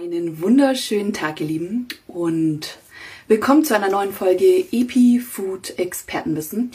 [0.00, 2.78] Einen wunderschönen Tag, ihr Lieben, und
[3.26, 6.70] willkommen zu einer neuen Folge Epi Food Expertenwissen.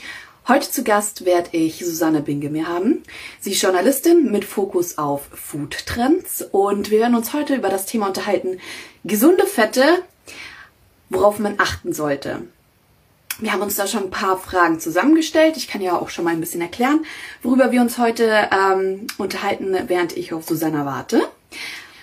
[0.45, 3.01] Heute zu Gast werde ich Susanne Bingemir haben.
[3.39, 7.85] Sie ist Journalistin mit Fokus auf Food Trends und wir werden uns heute über das
[7.85, 8.59] Thema unterhalten,
[9.05, 10.03] gesunde Fette,
[11.09, 12.41] worauf man achten sollte.
[13.39, 15.55] Wir haben uns da schon ein paar Fragen zusammengestellt.
[15.55, 17.05] Ich kann ja auch schon mal ein bisschen erklären,
[17.41, 21.21] worüber wir uns heute ähm, unterhalten, während ich auf Susanna warte.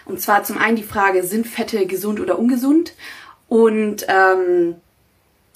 [0.05, 2.95] Und zwar zum einen die Frage, sind Fette gesund oder ungesund?
[3.49, 4.77] Und ähm,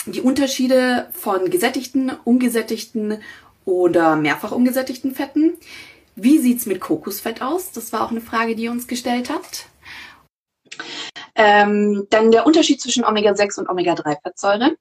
[0.07, 3.23] die Unterschiede von gesättigten, ungesättigten
[3.65, 5.57] oder mehrfach ungesättigten Fetten.
[6.17, 7.73] Wie sieht's mit Kokosfett aus?
[7.73, 9.67] Das war auch eine Frage, die ihr uns gestellt habt.
[11.37, 14.77] Ähm, dann der Unterschied zwischen Omega-6 und Omega-3-Fettsäure.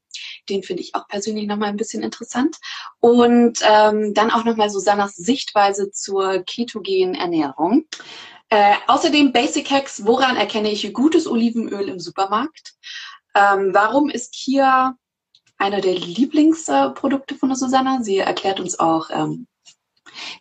[0.49, 2.57] Den finde ich auch persönlich nochmal ein bisschen interessant.
[2.99, 7.85] Und ähm, dann auch nochmal Susannas Sichtweise zur ketogenen Ernährung.
[8.53, 12.75] Äh, außerdem Basic Hacks, woran erkenne ich gutes Olivenöl im Supermarkt?
[13.33, 14.95] Ähm, warum ist hier
[15.57, 18.03] einer der Lieblingsprodukte von der Susanna?
[18.03, 19.47] Sie erklärt uns auch, ähm,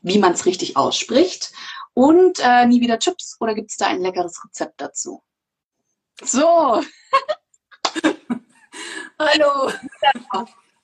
[0.03, 1.55] wie man es richtig ausspricht.
[1.95, 5.23] Und äh, nie wieder Chips oder gibt es da ein leckeres Rezept dazu?
[6.21, 6.83] So.
[9.19, 9.73] Hallo.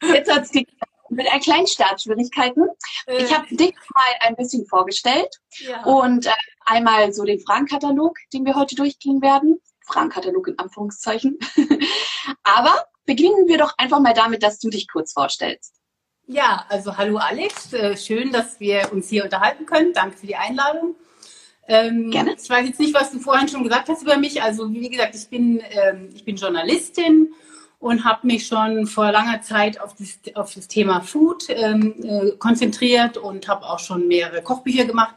[0.03, 2.69] Jetzt hat's geklappt mit ein kleinen Startschwierigkeiten.
[3.07, 3.25] Äh.
[3.25, 5.85] Ich habe dich mal ein bisschen vorgestellt ja.
[5.85, 6.33] und äh,
[6.65, 9.61] einmal so den Fragenkatalog, den wir heute durchgehen werden.
[9.87, 11.39] Fragenkatalog in Anführungszeichen.
[12.43, 15.75] Aber beginnen wir doch einfach mal damit, dass du dich kurz vorstellst.
[16.27, 19.95] Ja, also hallo Alex, äh, schön, dass wir uns hier unterhalten können.
[19.95, 20.95] Danke für die Einladung.
[21.67, 22.35] Ähm, Gerne.
[22.41, 24.43] Ich weiß jetzt nicht, was du vorhin schon gesagt hast über mich.
[24.43, 27.35] Also wie gesagt, ich bin, ähm, ich bin Journalistin
[27.81, 32.31] und habe mich schon vor langer Zeit auf das, auf das Thema Food ähm, äh,
[32.33, 35.15] konzentriert und habe auch schon mehrere Kochbücher gemacht,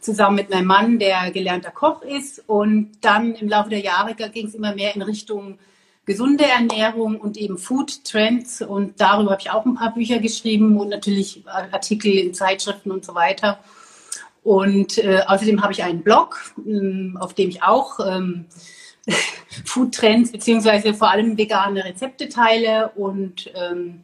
[0.00, 2.42] zusammen mit meinem Mann, der gelernter Koch ist.
[2.46, 5.58] Und dann im Laufe der Jahre ging es immer mehr in Richtung
[6.04, 8.60] gesunde Ernährung und eben Food Trends.
[8.62, 13.04] Und darüber habe ich auch ein paar Bücher geschrieben und natürlich Artikel in Zeitschriften und
[13.04, 13.58] so weiter.
[14.42, 18.44] Und äh, außerdem habe ich einen Blog, ähm, auf dem ich auch ähm,
[19.64, 24.02] Food-Trends beziehungsweise vor allem vegane Rezepte teile und ähm,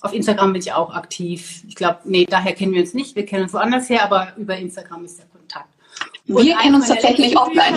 [0.00, 1.62] auf Instagram bin ich auch aktiv.
[1.66, 3.16] Ich glaube, nee, daher kennen wir uns nicht.
[3.16, 5.68] Wir kennen uns woanders her, aber über Instagram ist der Kontakt.
[6.28, 7.74] Und wir kennen uns tatsächlich offline.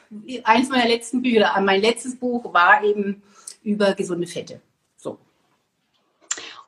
[0.44, 3.22] Eins meiner letzten Bücher, mein letztes Buch war eben
[3.62, 4.60] über gesunde Fette.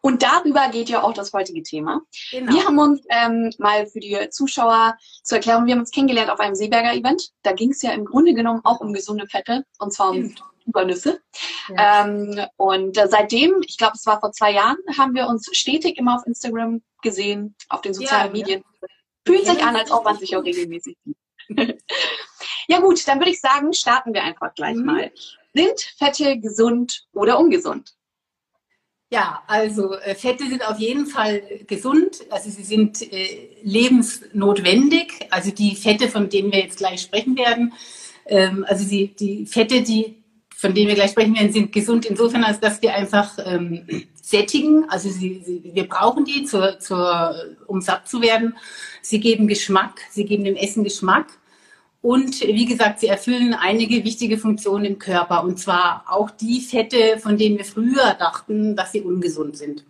[0.03, 2.03] Und darüber geht ja auch das heutige Thema.
[2.33, 2.53] Genau.
[2.53, 6.41] Wir haben uns ähm, mal für die Zuschauer zur Erklärung, wir haben uns kennengelernt auf
[6.41, 7.31] einem Seeberger-Event.
[7.43, 10.35] Da ging es ja im Grunde genommen auch um gesunde Fette und zwar um
[10.67, 11.21] Übernüsse.
[11.69, 12.05] Ja.
[12.05, 15.99] Ähm, und äh, seitdem, ich glaube, es war vor zwei Jahren, haben wir uns stetig
[15.99, 18.65] immer auf Instagram gesehen, auf den sozialen ja, Medien.
[18.81, 18.89] Ja.
[19.25, 21.17] Fühlt sich an, als ob man sich auch regelmäßig sieht.
[22.69, 24.85] ja gut, dann würde ich sagen, starten wir einfach gleich mhm.
[24.85, 25.13] mal.
[25.55, 27.95] Sind Fette gesund oder ungesund?
[29.13, 32.25] Ja, also äh, Fette sind auf jeden Fall gesund.
[32.31, 35.27] Also sie sind äh, lebensnotwendig.
[35.29, 37.75] Also die Fette, von denen wir jetzt gleich sprechen werden,
[38.25, 40.23] ähm, also die, die Fette, die
[40.57, 43.85] von denen wir gleich sprechen werden, sind gesund insofern, als dass wir einfach ähm,
[44.23, 44.89] sättigen.
[44.89, 47.35] Also sie, sie, wir brauchen die, zur, zur,
[47.67, 48.57] um satt zu werden.
[49.03, 51.27] Sie geben Geschmack, sie geben dem Essen Geschmack.
[52.03, 55.45] Und wie gesagt, sie erfüllen einige wichtige Funktionen im Körper.
[55.45, 59.85] Und zwar auch die Fette, von denen wir früher dachten, dass sie ungesund sind.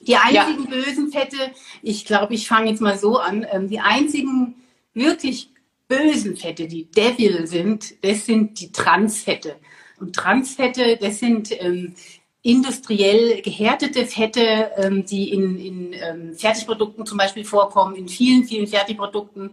[0.00, 0.70] Die einzigen ja.
[0.70, 1.36] bösen Fette,
[1.82, 4.56] ich glaube, ich fange jetzt mal so an, ähm, die einzigen
[4.92, 5.50] wirklich
[5.86, 9.56] bösen Fette, die Devil sind, das sind die Transfette.
[10.00, 11.94] Und Transfette, das sind ähm,
[12.42, 18.66] industriell gehärtete Fette, ähm, die in, in ähm, Fertigprodukten zum Beispiel vorkommen, in vielen, vielen
[18.66, 19.50] Fertigprodukten.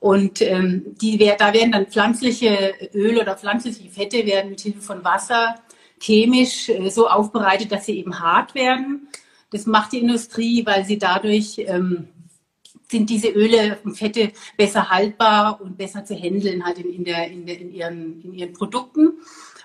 [0.00, 5.04] Und ähm, die, da werden dann pflanzliche Öle oder pflanzliche Fette werden mit Hilfe von
[5.04, 5.56] Wasser
[6.00, 9.08] chemisch äh, so aufbereitet, dass sie eben hart werden.
[9.50, 12.08] Das macht die Industrie, weil sie dadurch ähm,
[12.90, 17.30] sind diese Öle und Fette besser haltbar und besser zu handeln halt in, in, der,
[17.30, 19.20] in, der, in, ihren, in ihren Produkten.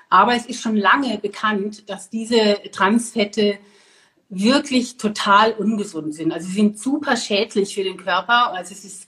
[0.09, 3.57] Aber es ist schon lange bekannt, dass diese Transfette
[4.29, 6.31] wirklich total ungesund sind.
[6.31, 8.53] Also sie sind super schädlich für den Körper.
[8.53, 9.07] Also es ist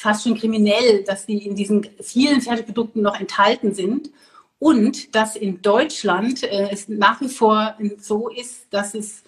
[0.00, 4.10] fast schon kriminell, dass die in diesen vielen Fertigprodukten noch enthalten sind.
[4.58, 9.24] Und dass in Deutschland äh, es nach wie vor so ist, dass es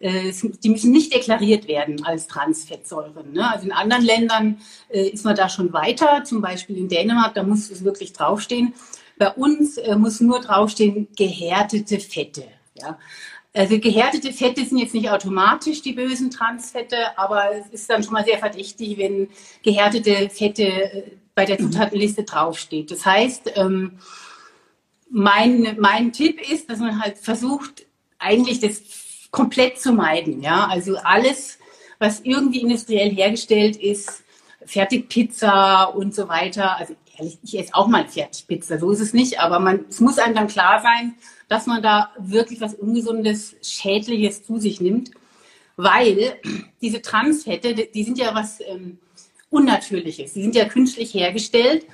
[0.00, 0.32] äh,
[0.64, 3.32] die müssen nicht deklariert werden als Transfettsäuren.
[3.32, 3.48] Ne?
[3.48, 7.42] Also in anderen Ländern äh, ist man da schon weiter, zum Beispiel in Dänemark, da
[7.42, 8.74] muss es wirklich draufstehen.
[9.18, 12.44] Bei uns äh, muss nur draufstehen gehärtete Fette.
[12.74, 12.98] Ja?
[13.52, 18.12] Also gehärtete Fette sind jetzt nicht automatisch die bösen Transfette, aber es ist dann schon
[18.12, 19.28] mal sehr verdächtig, wenn
[19.64, 21.02] gehärtete Fette äh,
[21.34, 22.90] bei der Zutatenliste draufsteht.
[22.90, 23.98] Das heißt, ähm,
[25.10, 27.86] mein, mein Tipp ist, dass man halt versucht,
[28.18, 28.82] eigentlich das
[29.32, 30.42] komplett zu meiden.
[30.42, 31.58] Ja, also alles,
[31.98, 34.22] was irgendwie industriell hergestellt ist,
[34.64, 36.76] Fertigpizza und so weiter.
[36.76, 40.18] Also ehrlich, ich esse auch mal Fertigpizza, so ist es nicht, aber man, es muss
[40.18, 41.14] einem dann klar sein,
[41.50, 45.10] dass man da wirklich was Ungesundes, Schädliches zu sich nimmt,
[45.76, 46.36] weil
[46.80, 48.98] diese Transfette, die sind ja was ähm,
[49.50, 51.86] Unnatürliches, die sind ja künstlich hergestellt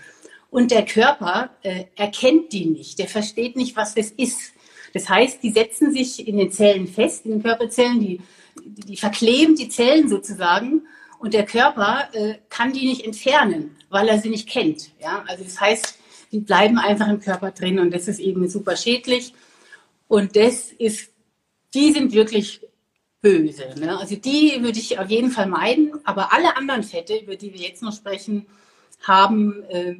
[0.50, 4.52] und der Körper äh, erkennt die nicht, der versteht nicht, was das ist.
[4.92, 8.20] Das heißt, die setzen sich in den Zellen fest, in den Körperzellen, die,
[8.62, 10.82] die verkleben die Zellen sozusagen
[11.18, 14.90] und der Körper äh, kann die nicht entfernen, weil er sie nicht kennt.
[15.00, 15.24] Ja?
[15.26, 15.98] Also das heißt,
[16.30, 19.32] die bleiben einfach im Körper drin und das ist eben super schädlich.
[20.08, 21.12] Und das ist,
[21.74, 22.60] die sind wirklich
[23.20, 23.74] böse.
[23.78, 23.98] Ne?
[23.98, 25.92] Also die würde ich auf jeden Fall meiden.
[26.04, 28.46] Aber alle anderen Fette, über die wir jetzt noch sprechen,
[29.02, 29.96] haben äh,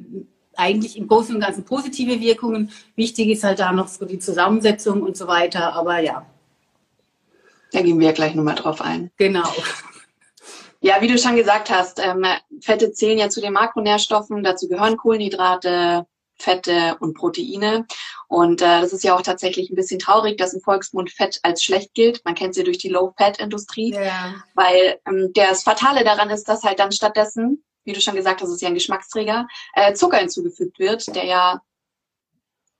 [0.55, 2.71] eigentlich im Großen und Ganzen positive Wirkungen.
[2.95, 5.73] Wichtig ist halt da noch so die Zusammensetzung und so weiter.
[5.73, 6.25] Aber ja.
[7.71, 9.11] Da gehen wir gleich nochmal drauf ein.
[9.17, 9.47] Genau.
[10.79, 12.23] Ja, wie du schon gesagt hast, ähm,
[12.61, 14.43] Fette zählen ja zu den Makronährstoffen.
[14.43, 16.05] Dazu gehören Kohlenhydrate,
[16.37, 17.85] Fette und Proteine.
[18.27, 21.63] Und äh, das ist ja auch tatsächlich ein bisschen traurig, dass im Volksmund Fett als
[21.63, 22.23] schlecht gilt.
[22.25, 23.93] Man kennt sie durch die Low-Fat-Industrie.
[23.93, 24.35] Ja.
[24.53, 28.49] Weil ähm, das Fatale daran ist, dass halt dann stattdessen, wie du schon gesagt hast,
[28.49, 31.61] ist ja ein Geschmacksträger, äh, Zucker hinzugefügt wird, der ja,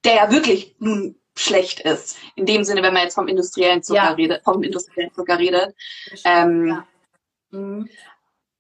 [0.04, 2.18] der ja wirklich nun schlecht ist.
[2.36, 4.12] In dem Sinne, wenn man jetzt vom industriellen Zucker ja.
[4.12, 5.76] redet, vom industriellen Zucker redet.
[6.24, 6.84] Ähm,
[7.52, 7.90] mhm.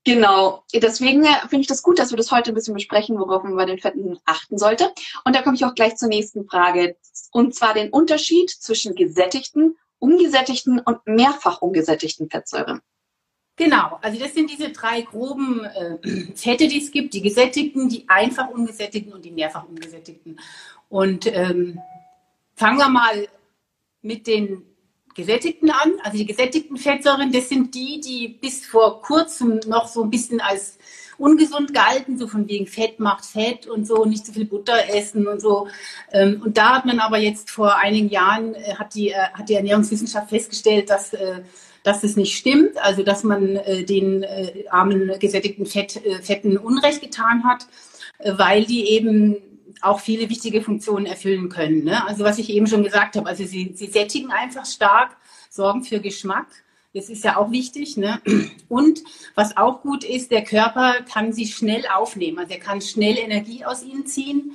[0.07, 3.43] Genau, deswegen äh, finde ich das gut, dass wir das heute ein bisschen besprechen, worauf
[3.43, 4.89] man bei den Fetten achten sollte.
[5.25, 6.95] Und da komme ich auch gleich zur nächsten Frage,
[7.33, 12.79] und zwar den Unterschied zwischen gesättigten, ungesättigten und mehrfach ungesättigten Fettsäuren.
[13.57, 15.97] Genau, also das sind diese drei groben äh,
[16.35, 20.39] Fette, die es gibt, die gesättigten, die einfach ungesättigten und die mehrfach ungesättigten.
[20.87, 21.81] Und ähm,
[22.55, 23.27] fangen wir mal
[24.01, 24.63] mit den
[25.17, 25.93] gesättigten an.
[26.03, 30.39] Also die gesättigten Fettsäuren, das sind die, die bis vor kurzem noch so ein bisschen
[30.39, 30.77] als
[31.17, 35.27] ungesund galten, so von wegen Fett macht Fett und so, nicht zu viel Butter essen
[35.27, 35.67] und so.
[36.11, 39.49] Ähm, und da hat man aber jetzt vor einigen Jahren, äh, hat die, äh, hat
[39.49, 41.41] die Ernährungswissenschaft festgestellt, dass, äh,
[41.83, 44.25] dass das nicht stimmt, also dass man den
[44.69, 47.65] armen gesättigten Fett, Fetten Unrecht getan hat,
[48.37, 49.37] weil die eben
[49.81, 51.83] auch viele wichtige Funktionen erfüllen können.
[51.83, 52.05] Ne?
[52.07, 55.17] Also was ich eben schon gesagt habe, also sie, sie sättigen einfach stark,
[55.49, 56.47] sorgen für Geschmack.
[56.93, 57.97] Das ist ja auch wichtig.
[57.97, 58.21] Ne?
[58.69, 59.03] Und
[59.35, 62.39] was auch gut ist, der Körper kann sie schnell aufnehmen.
[62.39, 64.53] Also er kann schnell Energie aus ihnen ziehen.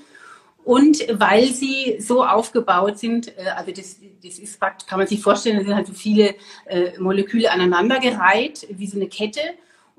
[0.65, 5.59] Und weil sie so aufgebaut sind, äh, also das, das ist, kann man sich vorstellen,
[5.59, 6.37] da sind halt so viele
[6.67, 9.41] äh, Moleküle aneinandergereiht, wie so eine Kette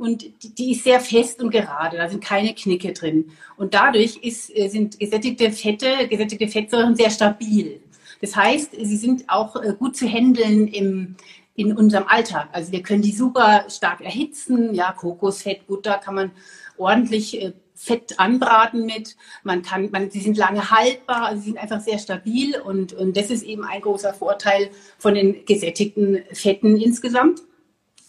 [0.03, 0.25] und
[0.57, 3.31] die, ist sehr fest und gerade, da sind keine Knicke drin.
[3.55, 7.79] Und dadurch ist, äh, sind gesättigte Fette, gesättigte Fettsäuren sehr stabil.
[8.19, 11.15] Das heißt, sie sind auch äh, gut zu handeln im,
[11.55, 12.49] in unserem Alltag.
[12.51, 14.73] Also wir können die super stark erhitzen.
[14.73, 16.31] Ja, Kokosfett, Butter kann man
[16.77, 19.15] ordentlich äh, Fett anbraten mit.
[19.43, 23.15] Man kann, man, sie sind lange haltbar, also sie sind einfach sehr stabil und, und
[23.15, 27.41] das ist eben ein großer Vorteil von den gesättigten Fetten insgesamt.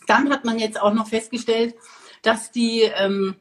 [0.07, 1.75] Dann hat man jetzt auch noch festgestellt,
[2.23, 3.37] dass die ähm,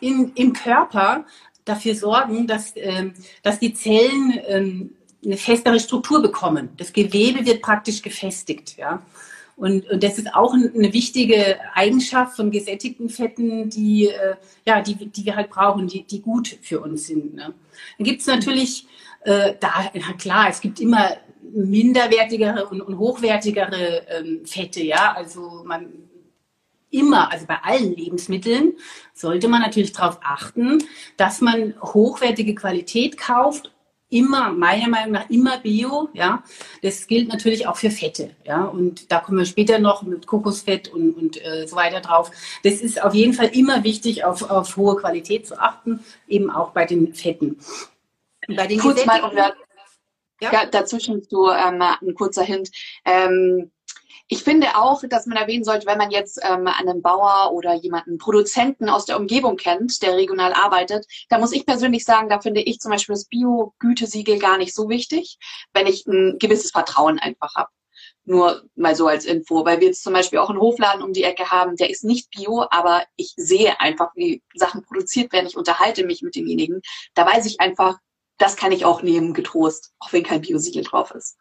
[0.00, 1.24] in, im Körper
[1.64, 6.70] dafür sorgen, dass, ähm, dass die Zellen ähm, eine festere Struktur bekommen.
[6.76, 8.76] Das Gewebe wird praktisch gefestigt.
[8.78, 9.02] Ja?
[9.56, 14.94] Und, und das ist auch eine wichtige Eigenschaft von gesättigten Fetten, die, äh, ja, die,
[14.94, 17.34] die wir halt brauchen, die, die gut für uns sind.
[17.34, 17.52] Ne?
[17.98, 18.86] Dann gibt es natürlich,
[19.22, 21.10] äh, da, na klar, es gibt immer
[21.52, 25.12] minderwertigere und, und hochwertigere ähm, Fette, ja.
[25.14, 25.92] Also man
[26.90, 28.74] immer, also bei allen Lebensmitteln
[29.14, 30.82] sollte man natürlich darauf achten,
[31.16, 33.72] dass man hochwertige Qualität kauft.
[34.12, 36.42] Immer, meiner Meinung nach, immer Bio, ja.
[36.82, 38.64] Das gilt natürlich auch für Fette, ja.
[38.64, 42.32] Und da kommen wir später noch mit Kokosfett und, und äh, so weiter drauf.
[42.64, 46.72] Das ist auf jeden Fall immer wichtig, auf, auf hohe Qualität zu achten, eben auch
[46.72, 47.58] bei den Fetten.
[48.48, 49.20] Bei den Kurz mal,
[50.40, 52.70] ja, ja dazwischen so ähm, ein kurzer Hint.
[53.04, 53.70] Ähm,
[54.32, 58.16] ich finde auch, dass man erwähnen sollte, wenn man jetzt ähm, einen Bauer oder jemanden
[58.16, 62.60] Produzenten aus der Umgebung kennt, der regional arbeitet, da muss ich persönlich sagen, da finde
[62.60, 65.36] ich zum Beispiel das Bio-Gütesiegel gar nicht so wichtig,
[65.74, 67.70] wenn ich ein gewisses Vertrauen einfach habe.
[68.24, 71.24] Nur mal so als Info, weil wir jetzt zum Beispiel auch einen Hofladen um die
[71.24, 75.48] Ecke haben, der ist nicht bio, aber ich sehe einfach, wie Sachen produziert werden.
[75.48, 76.82] Ich unterhalte mich mit demjenigen.
[77.14, 77.98] Da weiß ich einfach,
[78.40, 81.36] das kann ich auch nehmen, getrost, auch wenn kein Biosiegel drauf ist.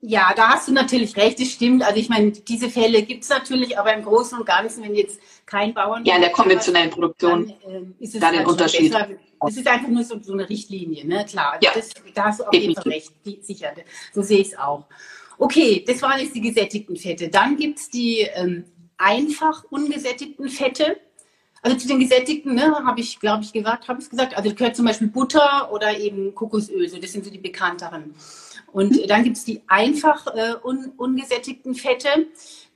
[0.00, 1.82] Ja, da hast du natürlich recht, das stimmt.
[1.82, 5.20] Also ich meine, diese Fälle gibt es natürlich, aber im Großen und Ganzen, wenn jetzt
[5.44, 6.04] kein Bauern...
[6.04, 8.94] Ja, in der konventionellen Produktion, dann, äh, ist es da den halt Unterschied.
[9.46, 11.24] Es ist einfach nur so, so, eine Richtlinie, ne?
[11.24, 11.58] klar.
[11.62, 13.72] Ja, das, da hast du auf jeden Fall recht, die, sicher.
[14.12, 14.84] So sehe ich es auch.
[15.36, 17.28] Okay, das waren jetzt die gesättigten Fette.
[17.28, 18.64] Dann gibt es die ähm,
[18.96, 21.00] einfach ungesättigten Fette.
[21.62, 24.36] Also zu den gesättigten, ne, habe ich, glaube ich, gesagt, habe ich gesagt.
[24.36, 26.88] Also gehört zum Beispiel Butter oder eben Kokosöl.
[26.88, 28.14] So, das sind so die bekannteren.
[28.72, 32.26] Und dann gibt es die einfach äh, un, ungesättigten Fette.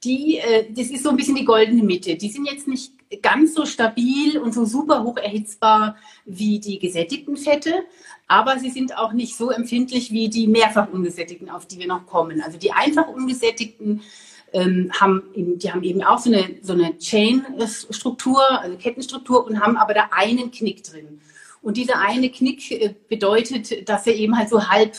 [0.05, 2.17] Die, äh, das ist so ein bisschen die goldene Mitte.
[2.17, 7.37] Die sind jetzt nicht ganz so stabil und so super hoch erhitzbar wie die gesättigten
[7.37, 7.85] Fette,
[8.27, 12.07] aber sie sind auch nicht so empfindlich wie die mehrfach ungesättigten, auf die wir noch
[12.07, 12.41] kommen.
[12.41, 14.01] Also die einfach ungesättigten
[14.53, 19.77] ähm, haben, die haben eben auch so eine, so eine Chain-Struktur, also Kettenstruktur und haben
[19.77, 21.21] aber da einen Knick drin.
[21.63, 24.97] Und dieser eine Knick äh, bedeutet, dass sie eben halt so halb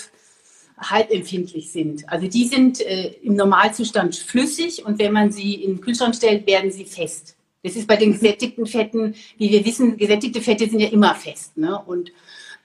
[0.80, 2.10] halbempfindlich sind.
[2.10, 6.48] Also die sind äh, im Normalzustand flüssig und wenn man sie in den Kühlschrank stellt,
[6.48, 7.36] werden sie fest.
[7.64, 11.58] Das ist bei den gesättigten Fetten, wie wir wissen, gesättigte Fette sind ja immer fest.
[11.58, 11.80] Ne?
[11.86, 12.12] Und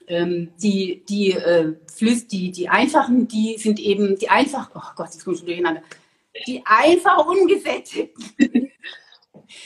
[0.07, 5.09] ähm, die, die, äh, Flüss, die, die einfachen, die sind eben, die einfach, oh Gott,
[5.13, 5.81] jetzt komme ich schon durcheinander,
[6.47, 8.13] die einfach ungesättigten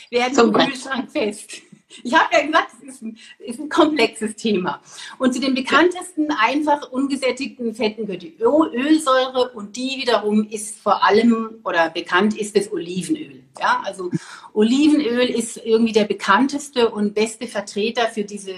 [0.09, 1.61] werden Zum im Kühlschrank fest.
[2.01, 4.81] Ich habe ja gesagt, es ist ein, ist ein, komplexes Thema.
[5.19, 11.03] Und zu den bekanntesten einfach ungesättigten Fetten gehört die Ölsäure und die wiederum ist vor
[11.03, 13.43] allem oder bekannt ist das Olivenöl.
[13.59, 14.09] Ja, also
[14.53, 18.55] Olivenöl ist irgendwie der bekannteste und beste Vertreter für diese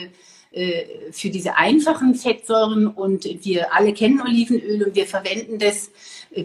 [0.55, 5.91] äh, für diese einfachen Fettsäuren und wir alle kennen Olivenöl und wir verwenden das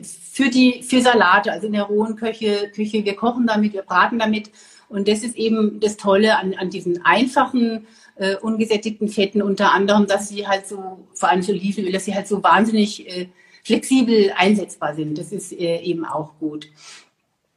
[0.03, 4.19] für die für Salate, also in der rohen Küche, Küche wir kochen damit, wir braten
[4.19, 4.51] damit
[4.89, 10.07] und das ist eben das Tolle an, an diesen einfachen, äh, ungesättigten Fetten unter anderem,
[10.07, 13.29] dass sie halt so, vor allem so Olivenöl, dass sie halt so wahnsinnig äh,
[13.63, 15.17] flexibel einsetzbar sind.
[15.17, 16.69] Das ist äh, eben auch gut.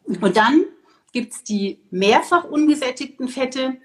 [0.06, 0.63] Und dann
[1.12, 3.78] gibt es die mehrfach ungesättigten Fette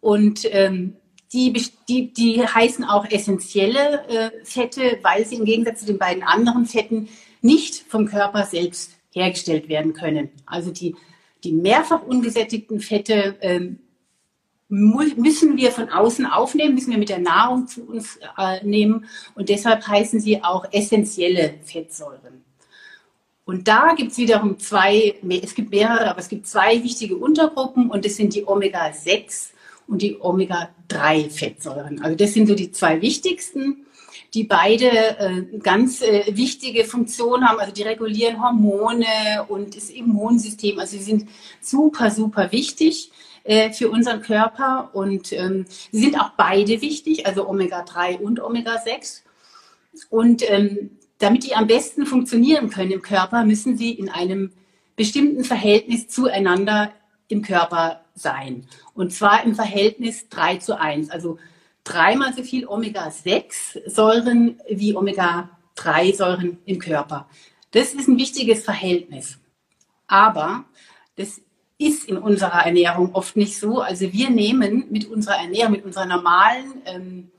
[0.00, 0.96] und ähm,
[1.32, 1.52] die,
[1.88, 6.66] die, die heißen auch essentielle äh, Fette, weil sie im Gegensatz zu den beiden anderen
[6.66, 7.08] Fetten
[7.42, 10.30] nicht vom Körper selbst hergestellt werden können.
[10.46, 10.96] Also die
[11.44, 13.78] die mehrfach ungesättigten Fette ähm,
[14.68, 19.48] müssen wir von außen aufnehmen, müssen wir mit der Nahrung zu uns äh, nehmen und
[19.48, 22.42] deshalb heißen sie auch essentielle Fettsäuren.
[23.44, 27.90] Und da gibt es wiederum zwei, es gibt mehrere, aber es gibt zwei wichtige Untergruppen
[27.90, 29.50] und das sind die Omega-6
[29.88, 32.00] und die Omega-3-Fettsäuren.
[32.02, 33.84] Also das sind so die zwei wichtigsten
[34.34, 34.88] die beide
[35.18, 37.58] äh, ganz äh, wichtige Funktionen haben.
[37.60, 39.06] Also die regulieren Hormone
[39.48, 40.78] und das Immunsystem.
[40.78, 41.28] Also sie sind
[41.60, 43.12] super, super wichtig
[43.44, 49.22] äh, für unseren Körper und ähm, sie sind auch beide wichtig, also Omega-3 und Omega-6.
[50.10, 54.52] Und ähm, damit die am besten funktionieren können im Körper, müssen sie in einem
[54.96, 56.92] bestimmten Verhältnis zueinander
[57.28, 58.66] im Körper sein.
[58.94, 61.10] Und zwar im Verhältnis 3 zu 1.
[61.10, 61.38] Also
[61.84, 67.28] dreimal so viel Omega-6-Säuren wie Omega-3-Säuren im Körper.
[67.72, 69.38] Das ist ein wichtiges Verhältnis.
[70.06, 70.64] Aber
[71.16, 71.40] das
[71.78, 73.80] ist in unserer Ernährung oft nicht so.
[73.80, 77.30] Also wir nehmen mit unserer Ernährung, mit unserer normalen ähm,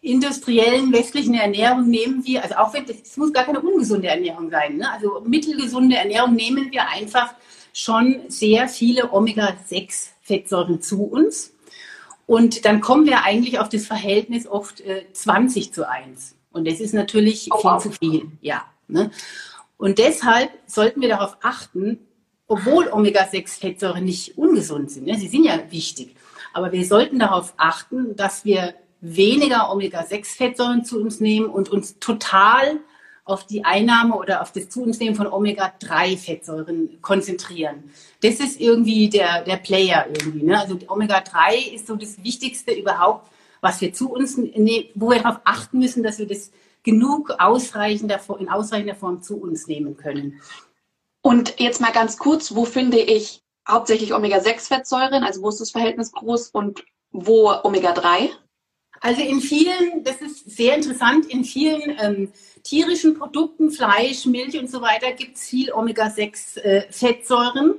[0.00, 4.76] industriellen westlichen Ernährung nehmen wir, also auch wenn es muss gar keine ungesunde Ernährung sein,
[4.76, 4.90] ne?
[4.90, 7.34] also mittelgesunde Ernährung nehmen wir einfach
[7.72, 11.52] schon sehr viele Omega-6-Fettsäuren zu uns.
[12.28, 16.36] Und dann kommen wir eigentlich auf das Verhältnis oft äh, 20 zu 1.
[16.52, 18.26] Und das ist natürlich oh, viel zu viel.
[18.42, 18.66] Ja.
[18.86, 19.10] Ne?
[19.78, 22.00] Und deshalb sollten wir darauf achten,
[22.46, 25.16] obwohl Omega-6-Fettsäuren nicht ungesund sind, ne?
[25.16, 26.16] sie sind ja wichtig,
[26.52, 32.76] aber wir sollten darauf achten, dass wir weniger Omega-6-Fettsäuren zu uns nehmen und uns total
[33.28, 37.90] auf die Einnahme oder auf das Zu uns nehmen von Omega-3-Fettsäuren konzentrieren.
[38.22, 40.44] Das ist irgendwie der, der Player irgendwie.
[40.44, 40.58] Ne?
[40.58, 43.30] Also Omega-3 ist so das Wichtigste überhaupt,
[43.60, 46.50] was wir zu uns nehmen, wo wir darauf achten müssen, dass wir das
[46.82, 50.40] genug ausreichender, in ausreichender Form zu uns nehmen können.
[51.20, 55.22] Und jetzt mal ganz kurz, wo finde ich hauptsächlich Omega-6-Fettsäuren?
[55.22, 58.30] Also wo ist das Verhältnis groß und wo Omega-3?
[59.00, 64.70] Also in vielen, das ist sehr interessant, in vielen ähm, tierischen Produkten, Fleisch, Milch und
[64.70, 67.70] so weiter, gibt es viel Omega-6-Fettsäuren.
[67.70, 67.74] Äh,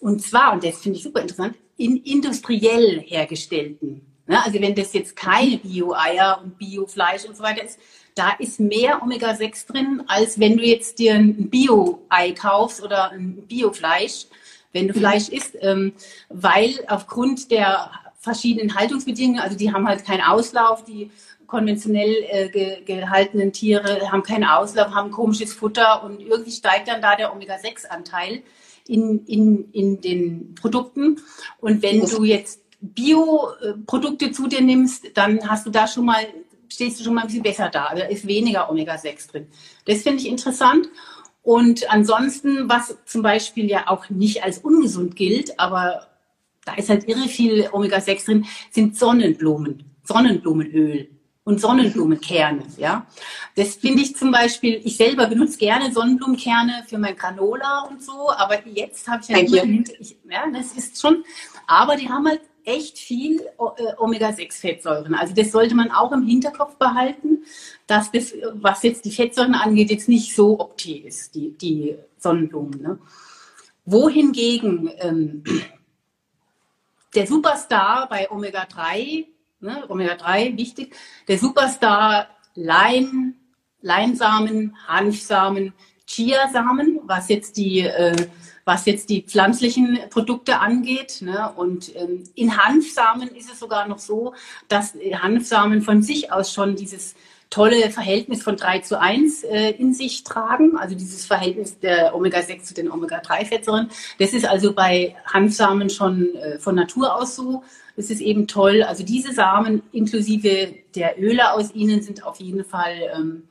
[0.00, 4.02] und zwar, und das finde ich super interessant, in industriell hergestellten.
[4.26, 4.42] Ne?
[4.44, 7.78] Also wenn das jetzt keine Bio-Eier und Bio-Fleisch und so weiter ist,
[8.14, 13.46] da ist mehr Omega-6 drin, als wenn du jetzt dir ein Bio-Ei kaufst oder ein
[13.48, 14.26] Bio-Fleisch,
[14.72, 14.94] wenn du.
[14.94, 15.92] Fleisch isst, ähm,
[16.28, 17.90] weil aufgrund der
[18.24, 21.10] verschiedenen Haltungsbedingungen, also die haben halt keinen Auslauf, die
[21.46, 27.02] konventionell äh, ge gehaltenen Tiere haben keinen Auslauf, haben komisches Futter und irgendwie steigt dann
[27.02, 28.42] da der Omega-6-Anteil
[28.88, 31.20] in, in, in den Produkten.
[31.60, 36.24] Und wenn du jetzt Bioprodukte zu dir nimmst, dann hast du da schon mal,
[36.68, 37.84] stehst du schon mal ein bisschen besser da.
[37.86, 39.46] Also da ist weniger Omega-6 drin.
[39.84, 40.88] Das finde ich interessant.
[41.42, 46.06] Und ansonsten, was zum Beispiel ja auch nicht als ungesund gilt, aber
[46.64, 51.08] da ist halt irre viel Omega-6 drin, sind Sonnenblumen, Sonnenblumenöl
[51.44, 52.62] und Sonnenblumenkerne.
[52.78, 53.06] Ja,
[53.54, 54.80] das finde ich zum Beispiel.
[54.84, 59.38] Ich selber benutze gerne Sonnenblumenkerne für mein Granola und so, aber jetzt habe ich ja,
[59.38, 61.24] ich, ja, das ist schon.
[61.66, 65.14] Aber die haben halt echt viel äh, Omega-6-Fettsäuren.
[65.14, 67.44] Also das sollte man auch im Hinterkopf behalten,
[67.86, 72.80] dass das, was jetzt die Fettsäuren angeht, jetzt nicht so opti ist, die, die Sonnenblumen.
[72.80, 72.98] Ne?
[73.84, 75.44] Wohingegen ähm,
[77.14, 79.26] der Superstar bei Omega-3
[79.64, 80.94] ne, Omega-3 wichtig.
[81.26, 83.34] Der Superstar Lein,
[83.80, 85.72] Leinsamen, Hanfsamen,
[86.06, 88.28] Chiasamen, was jetzt die, äh,
[88.64, 91.20] was jetzt die pflanzlichen Produkte angeht.
[91.20, 91.52] Ne?
[91.56, 94.34] Und ähm, in Hanfsamen ist es sogar noch so,
[94.68, 97.14] dass Hanfsamen von sich aus schon dieses
[97.50, 102.62] tolle Verhältnis von 3 zu 1 äh, in sich tragen, also dieses Verhältnis der Omega-6
[102.64, 103.90] zu den Omega-3-Fettsäuren.
[104.18, 107.62] Das ist also bei Hanfsamen schon äh, von Natur aus so.
[107.96, 108.82] Das ist eben toll.
[108.82, 113.48] Also diese Samen inklusive der Öle aus ihnen sind auf jeden Fall ähm,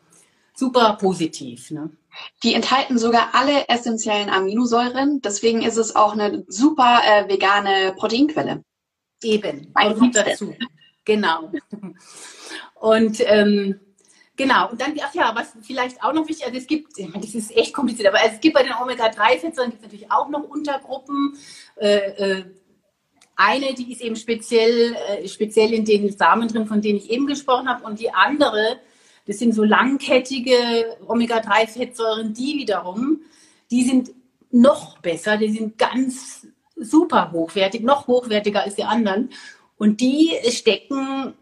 [0.53, 1.71] super positiv.
[1.71, 1.89] Ne?
[2.43, 5.21] Die enthalten sogar alle essentiellen Aminosäuren.
[5.21, 8.63] Deswegen ist es auch eine super äh, vegane Proteinquelle.
[9.23, 10.53] Eben, kommt dazu.
[11.05, 11.51] Genau.
[12.83, 13.79] Und ähm,
[14.35, 17.23] Genau, und dann, ach ja, was vielleicht auch noch wichtig, also es gibt, ich meine,
[17.23, 20.41] das ist echt kompliziert, aber es gibt bei den Omega-3-Fettsäuren gibt es natürlich auch noch
[20.41, 21.37] Untergruppen.
[21.75, 22.43] Äh, äh,
[23.35, 27.27] eine, die ist eben speziell, äh, speziell in den Samen drin, von denen ich eben
[27.27, 28.79] gesprochen habe, und die andere,
[29.27, 33.21] das sind so langkettige Omega-3-Fettsäuren, die wiederum,
[33.69, 34.13] die sind
[34.49, 39.29] noch besser, die sind ganz super hochwertig, noch hochwertiger als die anderen.
[39.77, 41.35] Und die stecken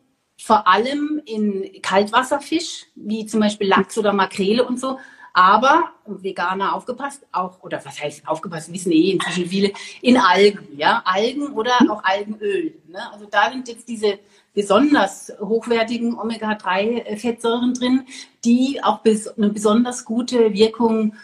[0.43, 4.97] vor allem in Kaltwasserfisch, wie zum Beispiel Lachs oder Makrele und so.
[5.33, 11.03] Aber Veganer aufgepasst, auch, oder was heißt aufgepasst, wissen eh inzwischen viele, in Algen, ja,
[11.05, 12.73] Algen oder auch Algenöl.
[12.89, 12.99] Ne?
[13.13, 14.19] Also da sind jetzt diese
[14.53, 18.03] besonders hochwertigen Omega-3-Fettsäuren drin,
[18.43, 18.99] die auch
[19.37, 21.15] eine besonders gute Wirkung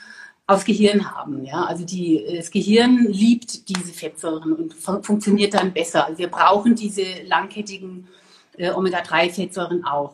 [0.46, 1.44] aufs Gehirn haben.
[1.44, 1.66] Ja?
[1.66, 6.06] Also die, das Gehirn liebt diese Fettsäuren und fun funktioniert dann besser.
[6.06, 8.27] Also wir brauchen diese langkettigen äh,
[8.58, 10.14] Omega-3-Fettsäuren auch.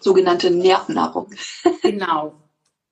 [0.00, 1.30] Sogenannte Nervennahrung.
[1.82, 2.34] genau.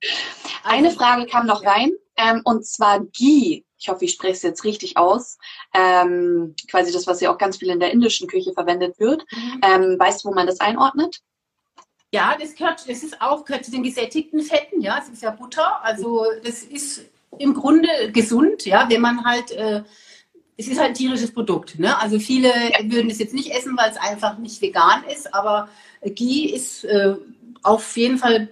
[0.63, 3.63] Eine also, Frage kam noch rein, ähm, und zwar Ghee.
[3.77, 5.39] Ich hoffe, ich spreche es jetzt richtig aus.
[5.73, 9.25] Ähm, quasi das, was ja auch ganz viel in der indischen Küche verwendet wird.
[9.31, 9.61] Mhm.
[9.63, 11.21] Ähm, weißt du, wo man das einordnet?
[12.13, 14.81] Ja, das gehört, das ist auch gehört zu den gesättigten Fetten.
[14.81, 15.83] Ja, es ist ja Butter.
[15.83, 17.05] Also das ist
[17.39, 19.83] im Grunde gesund, ja, wenn man halt äh,
[20.61, 21.79] es ist halt ein tierisches Produkt.
[21.79, 21.99] Ne?
[21.99, 22.49] Also viele
[22.83, 25.69] würden es jetzt nicht essen, weil es einfach nicht vegan ist, aber
[26.03, 27.15] Ghee ist äh,
[27.63, 28.49] auf jeden Fall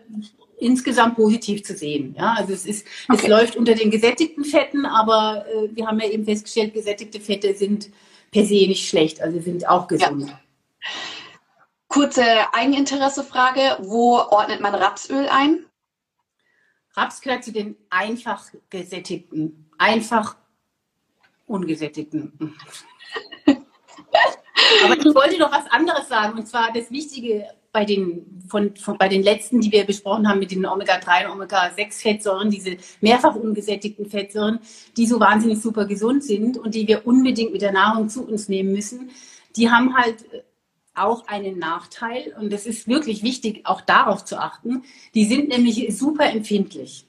[0.57, 2.15] insgesamt positiv zu sehen.
[2.17, 2.33] Ja?
[2.33, 3.19] Also es, ist, okay.
[3.21, 7.53] es läuft unter den gesättigten Fetten, aber äh, wir haben ja eben festgestellt, gesättigte Fette
[7.53, 7.89] sind
[8.31, 10.29] per se nicht schlecht, also sind auch gesund.
[10.29, 10.39] Ja.
[11.87, 15.65] Kurze Eigeninteressefrage, wo ordnet man Rapsöl ein?
[16.95, 20.35] Raps gehört zu den einfach gesättigten, einfach
[21.49, 22.55] ungesättigten.
[24.85, 28.97] Aber ich wollte noch was anderes sagen, und zwar das Wichtige bei den, von, von,
[28.97, 34.09] bei den letzten, die wir besprochen haben mit den Omega-3 und Omega-6-Fettsäuren, diese mehrfach ungesättigten
[34.09, 34.59] Fettsäuren,
[34.97, 38.49] die so wahnsinnig super gesund sind und die wir unbedingt mit der Nahrung zu uns
[38.49, 39.11] nehmen müssen,
[39.55, 40.25] die haben halt
[40.95, 44.83] auch einen Nachteil und es ist wirklich wichtig, auch darauf zu achten.
[45.13, 47.08] Die sind nämlich super empfindlich.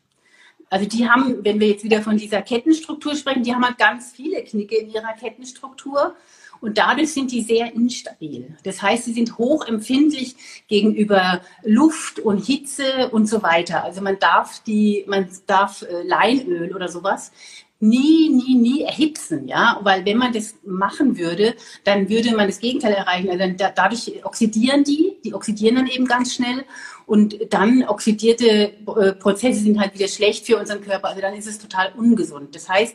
[0.71, 4.13] Also die haben, wenn wir jetzt wieder von dieser Kettenstruktur sprechen, die haben halt ganz
[4.13, 6.15] viele Knicke in ihrer Kettenstruktur
[6.61, 8.57] und dadurch sind die sehr instabil.
[8.63, 10.37] Das heißt, sie sind hochempfindlich
[10.69, 13.83] gegenüber Luft und Hitze und so weiter.
[13.83, 17.33] Also man darf die, man darf äh, Leinöl oder sowas
[17.81, 21.55] nie, nie, nie erhitzen, ja, weil wenn man das machen würde,
[21.85, 23.31] dann würde man das Gegenteil erreichen.
[23.31, 26.65] Also da, dadurch oxidieren die, die oxidieren dann eben ganz schnell
[27.11, 31.09] und dann oxidierte äh, Prozesse sind halt wieder schlecht für unseren Körper.
[31.09, 32.55] Also dann ist es total ungesund.
[32.55, 32.95] Das heißt,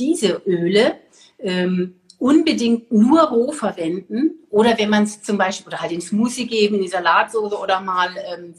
[0.00, 0.96] diese Öle
[1.38, 6.48] ähm, unbedingt nur roh verwenden oder wenn man es zum Beispiel oder halt in Smoothie
[6.48, 8.54] geben, in die Salatsoße oder mal ähm,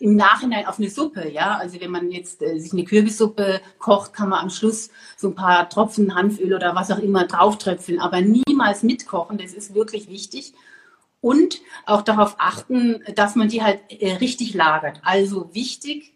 [0.00, 1.56] im Nachhinein auf eine Suppe, ja.
[1.58, 5.36] Also wenn man jetzt äh, sich eine Kürbissuppe kocht, kann man am Schluss so ein
[5.36, 9.38] paar Tropfen Hanföl oder was auch immer drauftröpfeln, aber niemals mitkochen.
[9.38, 10.52] Das ist wirklich wichtig.
[11.22, 15.00] Und auch darauf achten, dass man die halt äh, richtig lagert.
[15.02, 16.12] Also wichtig,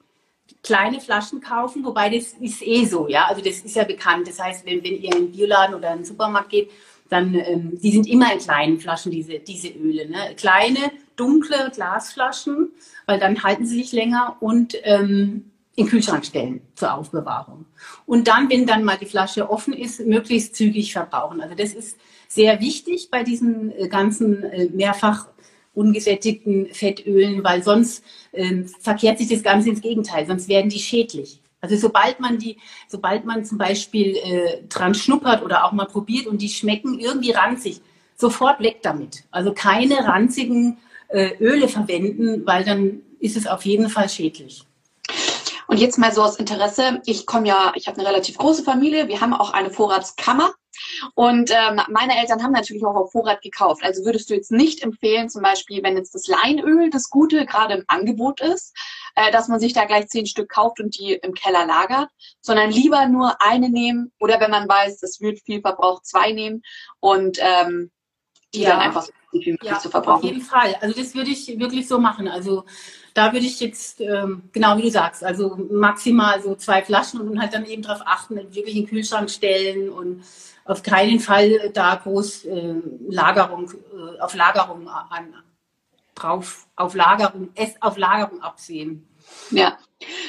[0.63, 4.29] kleine Flaschen kaufen, wobei das ist eh so, ja, also das ist ja bekannt.
[4.29, 6.71] Das heißt, wenn, wenn ihr in den Bioladen oder in den Supermarkt geht,
[7.09, 10.11] dann, ähm, die sind immer in kleinen Flaschen, diese, diese Öle.
[10.11, 10.35] Ne?
[10.37, 12.73] Kleine, dunkle Glasflaschen,
[13.07, 17.67] weil dann halten sie sich länger und ähm, in den Kühlschrank stellen zur Aufbewahrung.
[18.07, 21.41] Und dann, wenn dann mal die Flasche offen ist, möglichst zügig verbrauchen.
[21.41, 21.97] Also das ist
[22.29, 25.29] sehr wichtig bei diesen äh, ganzen äh, mehrfach
[25.75, 31.41] ungesättigten Fettölen, weil sonst äh, verkehrt sich das Ganze ins Gegenteil, sonst werden die schädlich.
[31.61, 32.59] Also sobald man die,
[32.89, 37.33] sobald man zum Beispiel äh, dran schnuppert oder auch mal probiert und die schmecken irgendwie
[37.33, 37.81] ranzig,
[38.17, 39.25] sofort weg damit.
[39.31, 44.65] Also keine ranzigen äh, Öle verwenden, weil dann ist es auf jeden Fall schädlich.
[45.69, 49.09] Und jetzt mal so aus Interesse, ich komme ja, ich habe eine relativ große Familie,
[49.09, 50.53] wir haben auch eine Vorratskammer
[51.15, 53.83] und ähm, meine Eltern haben natürlich auch auf Vorrat gekauft.
[53.85, 57.75] Also würdest du jetzt nicht empfehlen, zum Beispiel, wenn jetzt das Leinöl das Gute gerade
[57.75, 58.75] im Angebot ist,
[59.15, 62.09] äh, dass man sich da gleich zehn Stück kauft und die im Keller lagert,
[62.41, 66.63] sondern lieber nur eine nehmen oder wenn man weiß, es wird viel verbraucht, zwei nehmen
[67.01, 67.91] und ähm,
[68.55, 68.71] die ja.
[68.71, 70.19] dann einfach viel ja, zu verbrauchen.
[70.19, 70.77] Auf jeden Fall.
[70.81, 72.29] Also das würde ich wirklich so machen.
[72.29, 72.65] Also
[73.17, 77.41] da würde ich jetzt, ähm, genau wie du sagst, also maximal so zwei Flaschen und
[77.41, 80.23] halt dann eben darauf achten, wirklich in den Kühlschrank stellen und
[80.67, 82.75] auf keinen Fall da groß äh,
[83.09, 85.35] Lagerung, äh, auf Lagerung an,
[86.15, 89.09] drauf, auf Lagerung, es auf Lagerung absehen.
[89.51, 89.79] Ja,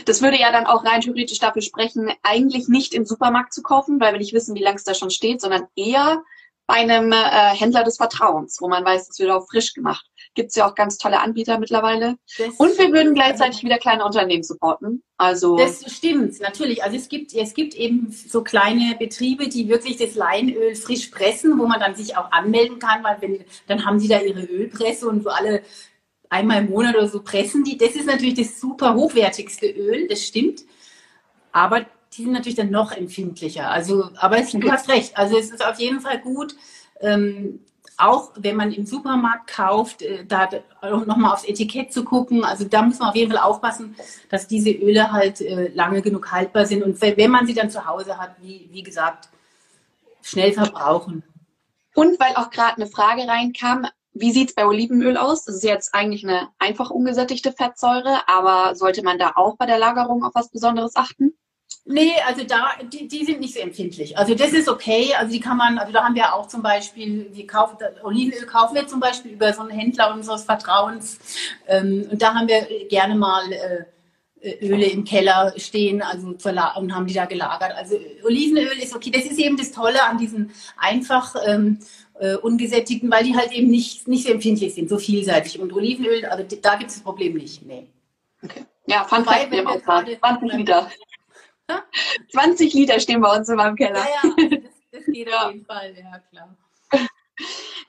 [0.06, 4.00] das würde ja dann auch rein theoretisch dafür sprechen, eigentlich nicht im Supermarkt zu kaufen,
[4.00, 6.24] weil wir nicht wissen, wie lange es da schon steht, sondern eher
[6.68, 10.06] bei einem äh, Händler des Vertrauens, wo man weiß, es wird auch frisch gemacht.
[10.38, 12.20] Gibt es ja auch ganz tolle Anbieter mittlerweile.
[12.38, 15.02] Das und wir würden gleichzeitig wieder kleine Unternehmen supporten.
[15.18, 16.84] Also das stimmt, natürlich.
[16.84, 21.58] Also es gibt, es gibt eben so kleine Betriebe, die wirklich das Leinöl frisch pressen,
[21.58, 25.08] wo man dann sich auch anmelden kann, weil wenn, dann haben sie da ihre Ölpresse
[25.08, 25.64] und so alle
[26.30, 27.80] einmal im Monat oder so pressen die.
[27.80, 30.66] Das ist natürlich das super hochwertigste Öl, das stimmt.
[31.52, 33.72] Aber die sind natürlich dann noch empfindlicher.
[33.72, 35.18] Also, aber es, du hast recht.
[35.18, 36.56] Also es ist auf jeden Fall gut,
[37.02, 37.62] ähm,
[37.98, 40.50] auch wenn man im Supermarkt kauft, äh, da
[40.84, 42.44] nochmal aufs Etikett zu gucken.
[42.44, 43.96] Also da muss man auf jeden Fall aufpassen,
[44.30, 46.84] dass diese Öle halt äh, lange genug haltbar sind.
[46.84, 49.30] Und wenn man sie dann zu Hause hat, wie, wie gesagt,
[50.22, 51.24] schnell verbrauchen.
[51.96, 55.46] Und weil auch gerade eine Frage reinkam, wie sieht es bei Olivenöl aus?
[55.46, 59.80] Das ist jetzt eigentlich eine einfach ungesättigte Fettsäure, aber sollte man da auch bei der
[59.80, 61.34] Lagerung auf was Besonderes achten?
[61.90, 64.18] Nee, also da, die, die sind nicht so empfindlich.
[64.18, 65.14] Also das ist okay.
[65.18, 68.76] Also die kann man, also da haben wir auch zum Beispiel, wir kaufen, Olivenöl kaufen
[68.76, 71.18] wir zum Beispiel über so einen Händler unseres Vertrauens.
[71.66, 73.86] Ähm, und da haben wir gerne mal äh,
[74.62, 77.72] Öle im Keller stehen, also und haben die da gelagert.
[77.76, 79.10] Also Olivenöl ist okay.
[79.10, 81.80] Das ist eben das Tolle an diesen einfach ähm,
[82.20, 85.58] äh, ungesättigten, weil die halt eben nicht, nicht so empfindlich sind, so vielseitig.
[85.60, 87.66] Und Olivenöl, also da gibt es das Problem nicht.
[87.66, 87.88] Nee.
[88.44, 88.66] Okay.
[88.88, 90.90] Ja, Fun Fact, wir auch 20 Liter.
[92.32, 94.00] 20 Liter stehen bei uns in meinem Keller.
[94.00, 96.56] Ja, ja, das, das geht auf jeden Fall, ja klar.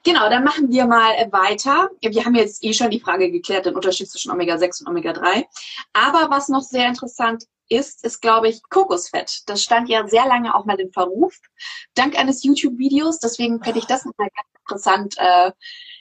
[0.05, 1.91] Genau, dann machen wir mal weiter.
[2.01, 5.45] Wir haben jetzt eh schon die Frage geklärt, den Unterschied zwischen Omega-6 und Omega-3.
[5.93, 9.43] Aber was noch sehr interessant ist, ist, glaube ich, Kokosfett.
[9.47, 11.39] Das stand ja sehr lange auch mal in Verruf,
[11.95, 13.19] dank eines YouTube-Videos.
[13.19, 15.53] Deswegen fände ich das nochmal ganz interessant, äh,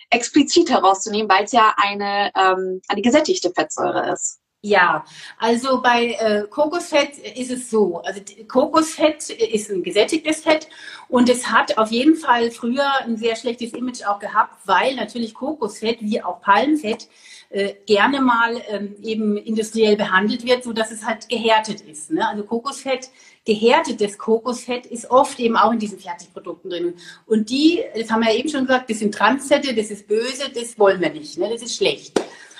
[0.09, 4.39] explizit herauszunehmen, weil es ja eine, ähm, eine gesättigte Fettsäure ist.
[4.63, 5.05] Ja,
[5.37, 8.01] also bei äh, Kokosfett ist es so.
[8.01, 10.67] Also Kokosfett ist ein gesättigtes Fett
[11.09, 15.35] und es hat auf jeden Fall früher ein sehr schlechtes Image auch gehabt, weil natürlich
[15.35, 17.07] Kokosfett wie auch Palmfett
[17.49, 22.09] äh, gerne mal ähm, eben industriell behandelt wird, so dass es halt gehärtet ist.
[22.09, 22.27] Ne?
[22.27, 23.09] Also Kokosfett,
[23.45, 26.95] gehärtetes Kokosfett ist oft eben auch in diesen Fertigprodukten drin.
[27.27, 30.49] Und die, das haben wir ja eben schon gesagt, das sind Transfette, das ist böse,
[30.53, 31.47] das wollen wir nicht, ne?
[31.47, 32.19] das ist schlecht.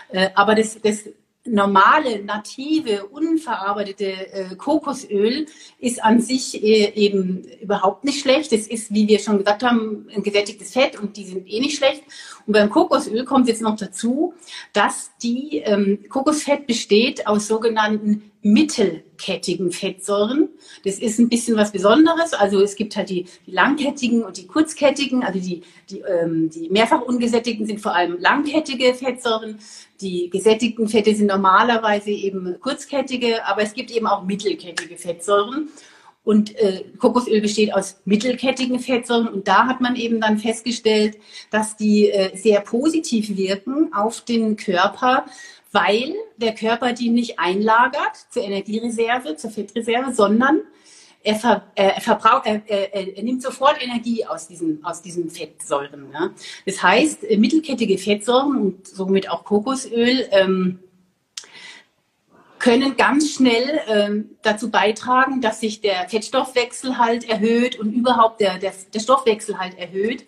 [0.10, 1.10] Äh, aber das, das
[1.48, 5.46] normale, native, unverarbeitete äh, Kokosöl
[5.80, 8.54] ist an sich äh, eben überhaupt nicht schlecht.
[8.54, 11.78] Es ist, wie wir schon gesagt haben, ein gesättigtes Fett und die sind eh nicht
[11.78, 12.04] schlecht.
[12.46, 14.34] Und beim Kokosöl kommt jetzt noch dazu,
[14.74, 20.50] dass die ähm, Kokosfett besteht aus sogenannten mittelkettigen Fettsäuren.
[20.86, 22.34] Das ist ein bisschen was Besonderes.
[22.34, 25.24] Also es gibt halt die, die langkettigen und die kurzkettigen.
[25.24, 29.60] Also die, die, ähm, die mehrfach ungesättigten sind vor allem langkettige Fettsäuren.
[30.02, 35.70] Die gesättigten Fette sind normalerweise eben kurzkettige, aber es gibt eben auch mittelkettige Fettsäuren.
[36.24, 39.30] Und äh, Kokosöl besteht aus mittelkettigen Fettsäuren.
[39.30, 41.18] Und da hat man eben dann festgestellt,
[41.52, 45.26] dass die äh, sehr positiv wirken auf den Körper,
[45.72, 50.62] weil der Körper die nicht einlagert zur Energiereserve, zur Fettreserve, sondern
[51.24, 56.08] er, ver, er, verbraucht, er, er, er, nimmt sofort Energie aus diesen, aus diesen Fettsäuren.
[56.14, 56.30] Ja.
[56.66, 60.80] Das heißt, äh, mittelkettige Fettsäuren und somit auch Kokosöl ähm,
[62.60, 68.58] können ganz schnell ähm, dazu beitragen, dass sich der Fettstoffwechsel halt erhöht und überhaupt der,
[68.58, 70.26] der, der Stoffwechsel halt erhöht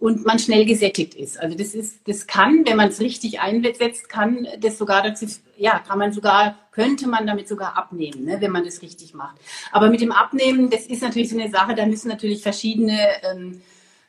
[0.00, 1.38] und man schnell gesättigt ist.
[1.38, 5.26] Also das ist, das kann, wenn man es richtig einsetzt, kann das sogar dazu,
[5.58, 9.36] ja, kann man sogar, könnte man damit sogar abnehmen, ne, wenn man das richtig macht.
[9.70, 12.98] Aber mit dem Abnehmen, das ist natürlich so eine Sache, da müssen natürlich verschiedene
[13.30, 13.60] ähm,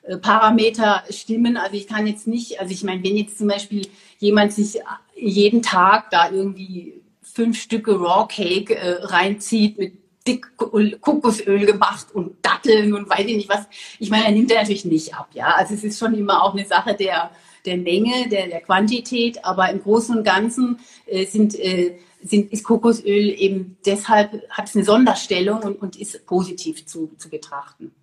[0.04, 1.58] äh, Parameter stimmen.
[1.58, 3.86] Also ich kann jetzt nicht, also ich meine, wenn jetzt zum Beispiel
[4.18, 4.80] jemand sich
[5.14, 12.46] jeden Tag da irgendwie fünf Stücke Raw Cake äh, reinzieht mit dick Kokosöl gemacht und
[12.46, 13.68] Datteln und weiß ich nicht was.
[14.00, 15.48] Ich meine, er nimmt er natürlich nicht ab, ja.
[15.56, 17.32] Also es ist schon immer auch eine Sache der,
[17.66, 22.64] der Menge, der, der Quantität, aber im Großen und Ganzen äh, sind, äh, sind, ist
[22.64, 27.94] Kokosöl eben deshalb, hat es eine Sonderstellung und, und ist positiv zu, zu betrachten.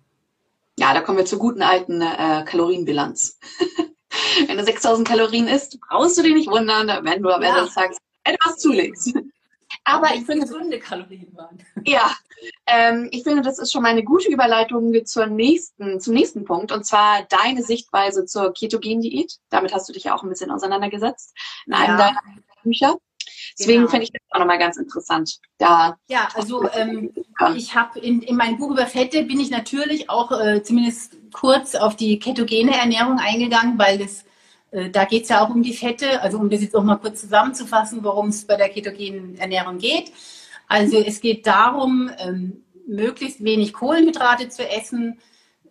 [0.77, 3.37] Ja, da kommen wir zur guten alten äh, Kalorienbilanz.
[4.47, 7.73] wenn du 6000 Kalorien isst, brauchst du dich nicht wundern, wenn du am Ende des
[7.73, 9.13] Tages etwas zulegst.
[9.89, 11.57] Aber ich finde, gesunde Kalorien waren.
[11.85, 12.11] Ja,
[12.67, 16.71] ähm, ich finde, das ist schon mal eine gute Überleitung zur nächsten, zum nächsten Punkt
[16.71, 19.37] und zwar deine Sichtweise zur Ketogen-Diät.
[19.49, 22.07] Damit hast du dich ja auch ein bisschen auseinandergesetzt in einem ja.
[22.07, 22.21] deiner
[22.63, 22.95] Bücher.
[23.57, 23.91] Deswegen genau.
[23.91, 25.39] finde ich das auch nochmal ganz interessant.
[25.57, 27.13] Da ja, also ähm,
[27.55, 31.75] ich habe in, in meinem Buch über Fette bin ich natürlich auch äh, zumindest kurz
[31.75, 34.23] auf die ketogene Ernährung eingegangen, weil das
[34.71, 37.21] da geht es ja auch um die Fette, also um das jetzt auch mal kurz
[37.21, 40.11] zusammenzufassen, worum es bei der ketogenen Ernährung geht.
[40.67, 45.19] Also es geht darum, ähm, möglichst wenig Kohlenhydrate zu essen,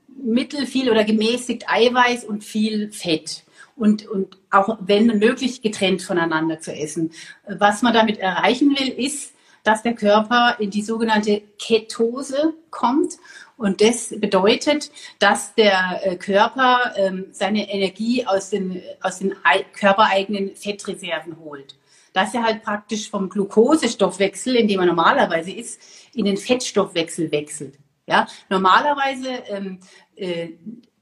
[0.09, 3.45] mittel viel oder gemäßigt Eiweiß und viel Fett.
[3.77, 7.13] Und, und auch wenn möglich getrennt voneinander zu essen.
[7.47, 13.19] Was man damit erreichen will, ist, dass der Körper in die sogenannte Ketose kommt.
[13.59, 19.35] Und das bedeutet, dass der äh, Körper ähm, seine Energie aus den, aus den
[19.73, 21.77] körpereigenen Fettreserven holt.
[22.13, 25.81] Dass er halt praktisch vom Glukosestoffwechsel, in dem er normalerweise ist,
[26.15, 27.75] in den Fettstoffwechsel wechselt.
[28.07, 29.81] Ja, normalerweise ähm,
[30.17, 30.51] äh,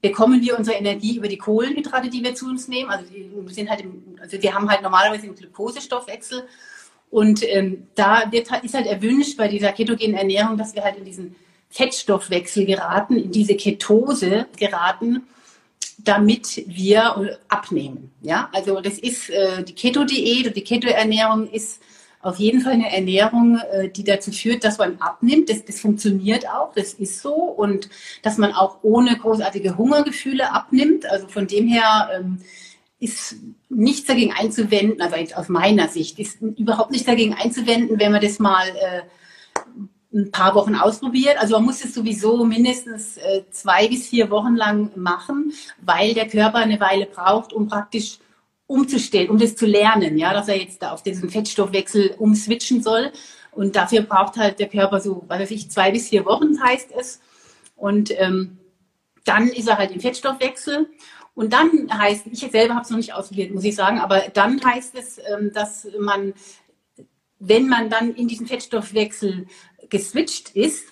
[0.01, 2.89] bekommen wir unsere Energie über die Kohlenhydrate, die wir zu uns nehmen.
[2.89, 6.47] Also die sind halt, im, also wir haben halt normalerweise den Glukosestoffwechsel
[7.09, 11.05] und ähm, da wird, ist halt erwünscht bei dieser ketogenen Ernährung, dass wir halt in
[11.05, 11.35] diesen
[11.69, 15.23] Fettstoffwechsel geraten, in diese Ketose geraten,
[15.97, 18.11] damit wir abnehmen.
[18.21, 21.81] Ja, also das ist äh, die Keto-Diät und die Keto-Ernährung ist
[22.21, 25.49] auf jeden Fall eine Ernährung, äh, die dazu führt, dass man abnimmt.
[25.49, 27.33] Das, das funktioniert auch, das ist so.
[27.33, 27.89] Und
[28.21, 31.05] dass man auch ohne großartige Hungergefühle abnimmt.
[31.05, 32.39] Also von dem her ähm,
[32.99, 33.35] ist
[33.69, 38.39] nichts dagegen einzuwenden, also aus meiner Sicht, ist überhaupt nichts dagegen einzuwenden, wenn man das
[38.39, 39.01] mal äh,
[40.13, 41.37] ein paar Wochen ausprobiert.
[41.37, 46.27] Also man muss es sowieso mindestens äh, zwei bis vier Wochen lang machen, weil der
[46.27, 48.19] Körper eine Weile braucht, um praktisch
[48.67, 53.11] umzustellen, um das zu lernen, ja, dass er jetzt da auf diesen Fettstoffwechsel umswitchen soll.
[53.51, 56.91] Und dafür braucht halt der Körper so, was weiß ich, zwei bis vier Wochen heißt
[56.97, 57.21] es.
[57.75, 58.59] Und ähm,
[59.25, 60.87] dann ist er halt im Fettstoffwechsel.
[61.33, 64.63] Und dann heißt, ich selber habe es noch nicht ausprobiert, muss ich sagen, aber dann
[64.63, 66.33] heißt es, ähm, dass man,
[67.39, 69.47] wenn man dann in diesen Fettstoffwechsel
[69.89, 70.85] geswitcht ist,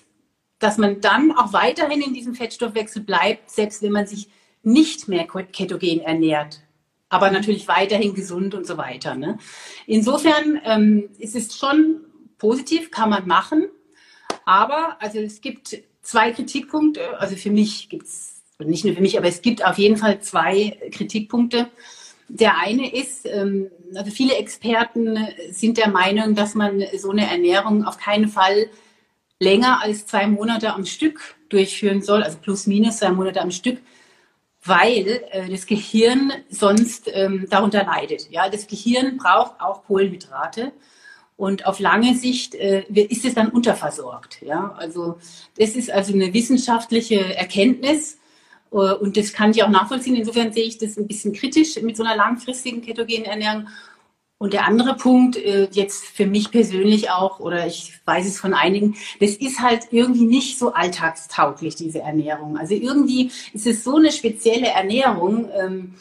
[0.58, 4.28] dass man dann auch weiterhin in diesem Fettstoffwechsel bleibt, selbst wenn man sich
[4.62, 6.60] nicht mehr ketogen ernährt.
[7.08, 9.14] Aber natürlich weiterhin gesund und so weiter.
[9.14, 9.38] Ne?
[9.86, 12.00] Insofern ähm, ist es schon
[12.38, 13.68] positiv, kann man machen.
[14.44, 17.20] Aber also es gibt zwei Kritikpunkte.
[17.20, 20.20] Also für mich gibt es nicht nur für mich, aber es gibt auf jeden Fall
[20.20, 21.68] zwei Kritikpunkte.
[22.28, 27.84] Der eine ist, ähm, also viele Experten sind der Meinung, dass man so eine Ernährung
[27.84, 28.68] auf keinen Fall
[29.38, 33.78] länger als zwei Monate am Stück durchführen soll, also plus minus zwei Monate am Stück,
[34.64, 38.30] weil äh, das Gehirn sonst ähm, darunter leidet.
[38.30, 40.72] Ja, das Gehirn braucht auch Kohlenhydrate
[41.36, 44.42] und auf lange Sicht äh, ist es dann unterversorgt.
[44.42, 45.18] Ja, also
[45.58, 48.18] das ist also eine wissenschaftliche Erkenntnis
[48.72, 50.16] äh, und das kann ich auch nachvollziehen.
[50.16, 53.68] Insofern sehe ich das ein bisschen kritisch mit so einer langfristigen ketogenen Ernährung.
[54.38, 58.52] Und der andere Punkt, äh, jetzt für mich persönlich auch, oder ich weiß es von
[58.52, 62.58] einigen, das ist halt irgendwie nicht so alltagstauglich, diese Ernährung.
[62.58, 65.94] Also irgendwie ist es so eine spezielle Ernährung, ähm,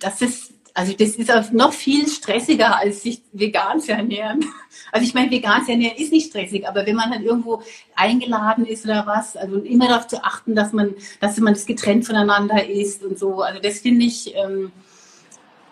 [0.00, 4.44] dass es also das ist noch viel stressiger, als sich vegan zu ernähren.
[4.92, 7.62] Also ich meine, vegan zu ernähren ist nicht stressig, aber wenn man halt irgendwo
[7.94, 12.06] eingeladen ist oder was, also immer darauf zu achten, dass man, dass man das getrennt
[12.06, 13.42] voneinander isst und so.
[13.42, 14.72] Also das finde ich, ähm,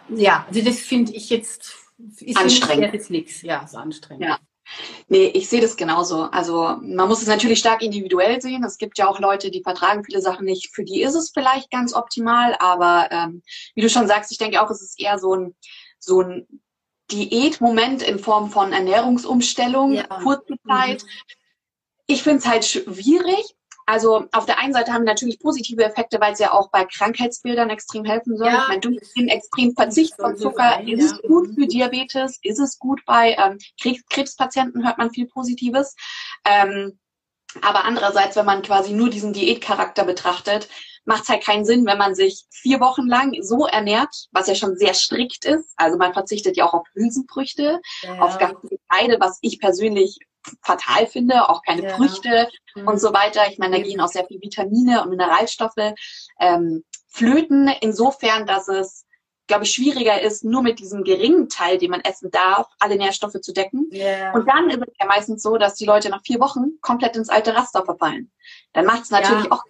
[0.09, 2.93] ja, also das finde ich jetzt ist anstrengend.
[2.95, 3.43] Jetzt nichts.
[3.43, 4.25] Ja, so anstrengend.
[4.25, 4.39] Ja.
[5.09, 6.25] Nee, ich sehe das genauso.
[6.25, 8.65] Also man muss es natürlich stark individuell sehen.
[8.65, 10.75] Es gibt ja auch Leute, die vertragen viele Sachen nicht.
[10.75, 13.43] Für die ist es vielleicht ganz optimal, aber ähm,
[13.75, 15.57] wie du schon sagst, ich denke auch, es ist eher so ein
[15.99, 16.47] so ein
[17.11, 20.05] Diätmoment in Form von Ernährungsumstellung, ja.
[20.23, 21.03] kurze Zeit.
[21.03, 21.09] Mhm.
[22.07, 23.57] Ich finde es halt schwierig,
[23.89, 26.85] also auf der einen Seite haben wir natürlich positive Effekte, weil es ja auch bei
[26.85, 28.49] Krankheitsbildern extrem helfen soll.
[28.49, 28.65] Ja.
[28.65, 32.79] Ich meine, durch den extremen Verzicht von Zucker ist es gut für Diabetes, ist es
[32.79, 33.57] gut bei ähm,
[34.11, 35.97] Krebspatienten, hört man viel Positives.
[36.45, 36.99] Ähm,
[37.63, 40.69] aber andererseits, wenn man quasi nur diesen Diätcharakter betrachtet,
[41.07, 44.55] macht es halt keinen Sinn, wenn man sich vier Wochen lang so ernährt, was ja
[44.55, 45.73] schon sehr strikt ist.
[45.77, 48.19] Also man verzichtet ja auch auf Hülsenfrüchte, ja.
[48.19, 50.19] auf ganze Getreide, was ich persönlich
[50.63, 51.97] fatal finde, auch keine ja.
[51.97, 52.89] Früchte mhm.
[52.89, 53.43] und so weiter.
[53.51, 55.95] Ich meine, da gehen auch sehr viele Vitamine und Mineralstoffe
[56.41, 59.07] ähm, flöten, insofern, dass es,
[59.47, 63.41] glaube ich, schwieriger ist, nur mit diesem geringen Teil, den man essen darf, alle Nährstoffe
[63.41, 63.89] zu decken.
[63.93, 64.33] Yeah.
[64.33, 67.31] Und dann ist es ja meistens so, dass die Leute nach vier Wochen komplett ins
[67.31, 68.31] alte Raster verfallen.
[68.73, 69.53] Dann macht es natürlich ja.
[69.53, 69.65] auch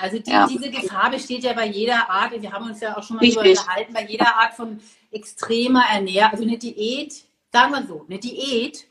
[0.00, 0.46] also die, ja.
[0.46, 3.42] diese Gefahr besteht ja bei jeder Art, wir haben uns ja auch schon mal Richtig.
[3.42, 8.18] darüber unterhalten, bei jeder Art von extremer Ernährung, also eine Diät, sagen wir so, eine
[8.18, 8.86] Diät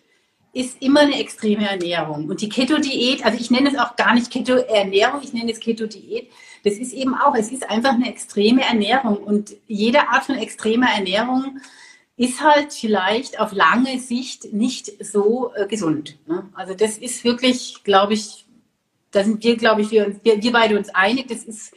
[0.58, 2.28] ist immer eine extreme Ernährung.
[2.28, 6.32] Und die Keto-Diät, also ich nenne es auch gar nicht Keto-Ernährung, ich nenne es Keto-Diät.
[6.64, 9.18] Das ist eben auch, es ist einfach eine extreme Ernährung.
[9.18, 11.60] Und jede Art von extremer Ernährung
[12.18, 16.18] ist halt vielleicht auf lange Sicht nicht so äh, gesund.
[16.26, 16.50] Ne?
[16.56, 18.48] Also das ist wirklich, glaube ich,
[19.12, 21.76] da sind wir, glaube ich, wir, wir, wir beide uns einig, das ist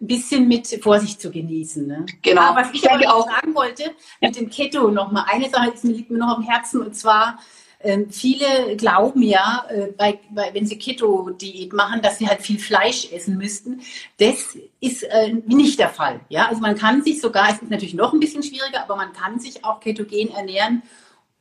[0.00, 1.86] ein bisschen mit Vorsicht zu genießen.
[1.86, 2.06] Ne?
[2.22, 2.40] Genau.
[2.40, 3.90] Aber was ich, ich aber auch sagen wollte, ja.
[4.28, 7.38] mit dem Keto nochmal, eine Sache liegt mir noch am Herzen und zwar,
[7.82, 12.58] ähm, viele glauben ja, äh, bei, bei, wenn sie Keto-Diät machen, dass sie halt viel
[12.58, 13.80] Fleisch essen müssten.
[14.18, 16.20] Das ist äh, nicht der Fall.
[16.28, 16.48] Ja?
[16.48, 19.40] Also man kann sich sogar, es ist natürlich noch ein bisschen schwieriger, aber man kann
[19.40, 20.82] sich auch ketogen ernähren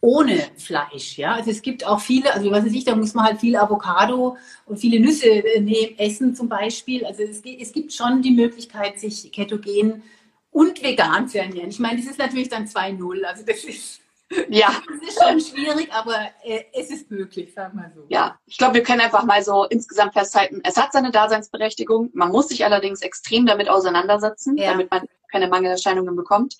[0.01, 1.17] ohne Fleisch.
[1.17, 1.35] Ja?
[1.35, 4.37] Also es gibt auch viele, also was weiß ich, da muss man halt viel Avocado
[4.65, 7.05] und viele Nüsse äh, nehmen, essen zum Beispiel.
[7.05, 10.03] Also es, es gibt schon die Möglichkeit, sich ketogen
[10.49, 11.69] und vegan zu ernähren.
[11.69, 13.23] Ich meine, das ist natürlich dann 2-0.
[13.23, 14.00] Also das ist
[14.49, 14.69] ja.
[15.01, 18.05] Es ist schon schwierig, aber äh, es ist möglich, sag mal so.
[18.09, 22.09] Ja, ich glaube, wir können einfach mal so insgesamt festhalten, es hat seine Daseinsberechtigung.
[22.13, 24.71] Man muss sich allerdings extrem damit auseinandersetzen, ja.
[24.71, 26.55] damit man keine Mangelerscheinungen bekommt.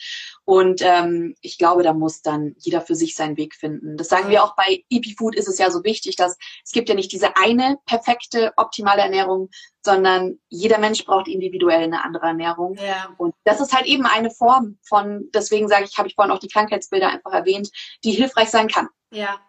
[0.45, 3.97] Und ähm, ich glaube, da muss dann jeder für sich seinen Weg finden.
[3.97, 6.95] Das sagen wir auch bei EpiFood ist es ja so wichtig, dass es gibt ja
[6.95, 9.49] nicht diese eine perfekte, optimale Ernährung,
[9.83, 12.75] sondern jeder Mensch braucht individuell eine andere Ernährung.
[12.75, 13.13] Ja.
[13.17, 16.39] Und das ist halt eben eine Form von, deswegen sage ich, habe ich vorhin auch
[16.39, 17.69] die Krankheitsbilder einfach erwähnt,
[18.03, 18.87] die hilfreich sein kann.
[19.11, 19.39] Ja.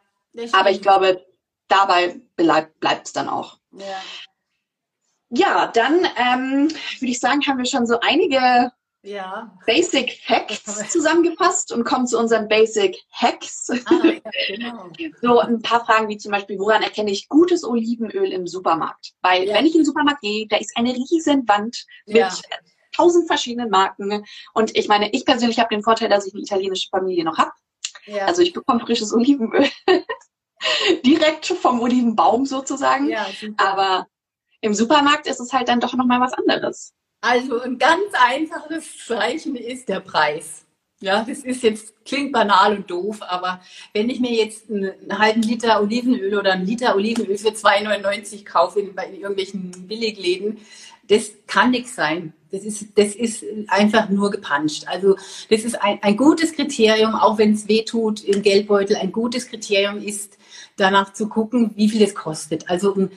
[0.52, 1.24] Aber ich glaube,
[1.68, 3.58] dabei bleibt es dann auch.
[3.72, 4.02] Ja.
[5.34, 8.70] Ja, dann ähm, würde ich sagen, haben wir schon so einige
[9.02, 9.56] ja.
[9.66, 13.70] Basic Facts zusammengefasst und kommen zu unseren Basic Hacks.
[13.70, 14.90] Ah, ja, genau.
[15.20, 19.12] so ein paar Fragen wie zum Beispiel, woran erkenne ich gutes Olivenöl im Supermarkt?
[19.20, 19.54] Weil ja.
[19.54, 22.24] wenn ich in den Supermarkt gehe, da ist eine riesen Wand mit
[22.94, 24.24] tausend verschiedenen Marken.
[24.54, 27.52] Und ich meine, ich persönlich habe den Vorteil, dass ich eine italienische Familie noch habe.
[28.26, 29.68] Also ich bekomme frisches Olivenöl
[31.04, 33.08] direkt vom Olivenbaum sozusagen.
[33.08, 34.06] Ja, Aber
[34.60, 36.92] im Supermarkt ist es halt dann doch nochmal was anderes.
[37.22, 40.66] Also ein ganz einfaches Zeichen ist der Preis.
[41.00, 43.60] Ja, das ist jetzt, klingt banal und doof, aber
[43.92, 48.80] wenn ich mir jetzt einen halben Liter Olivenöl oder einen Liter Olivenöl für 2,99 kaufe
[48.80, 50.58] in, in irgendwelchen Billigläden,
[51.08, 52.32] das kann nichts sein.
[52.50, 54.84] Das ist, das ist einfach nur gepanscht.
[54.86, 55.16] Also
[55.48, 59.46] das ist ein, ein gutes Kriterium, auch wenn es weh tut im Geldbeutel, ein gutes
[59.46, 60.38] Kriterium ist,
[60.76, 62.68] danach zu gucken, wie viel es kostet.
[62.68, 63.10] Also ein,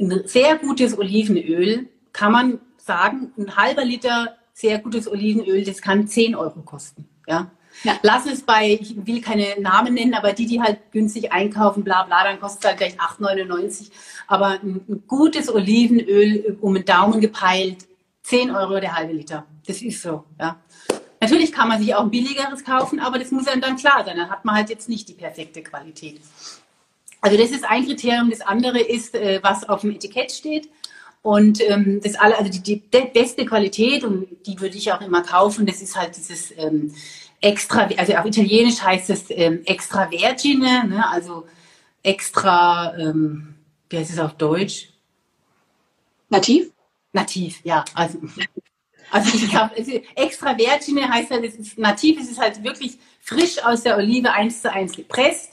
[0.00, 6.06] ein sehr gutes Olivenöl kann man sagen, ein halber Liter sehr gutes Olivenöl, das kann
[6.06, 7.08] 10 Euro kosten.
[7.26, 7.50] Ja?
[7.84, 7.98] ja.
[8.02, 12.02] Lass es bei, ich will keine Namen nennen, aber die, die halt günstig einkaufen, bla
[12.04, 13.90] bla, dann kostet es halt gleich 8,99.
[14.26, 17.86] Aber ein, ein, gutes Olivenöl, um den Daumen gepeilt,
[18.24, 19.46] 10 Euro der halbe Liter.
[19.66, 20.24] Das ist so.
[20.38, 20.56] Ja.
[21.20, 24.16] Natürlich kann man sich auch ein billigeres kaufen, aber das muss einem dann klar sein.
[24.16, 26.20] Dann hat man halt jetzt nicht die perfekte Qualität.
[27.20, 28.28] Also das ist ein Kriterium.
[28.28, 30.68] Das andere ist, äh, was auf dem Etikett steht.
[31.22, 32.82] Und ähm, das alle, also die, die
[33.14, 36.92] beste Qualität und die würde ich auch immer kaufen, das ist halt dieses ähm,
[37.40, 41.08] extra, also auf Italienisch heißt es ähm, extra vergine, ne?
[41.08, 41.46] also
[42.02, 43.54] extra, ähm,
[43.88, 44.88] wie heißt es auf Deutsch?
[46.28, 46.72] Nativ?
[47.12, 47.84] Nativ, ja.
[47.94, 48.18] Also,
[49.12, 49.76] also ich habe
[50.16, 54.32] extra vergine heißt halt, es ist nativ, es ist halt wirklich frisch aus der Olive
[54.32, 55.52] eins zu eins gepresst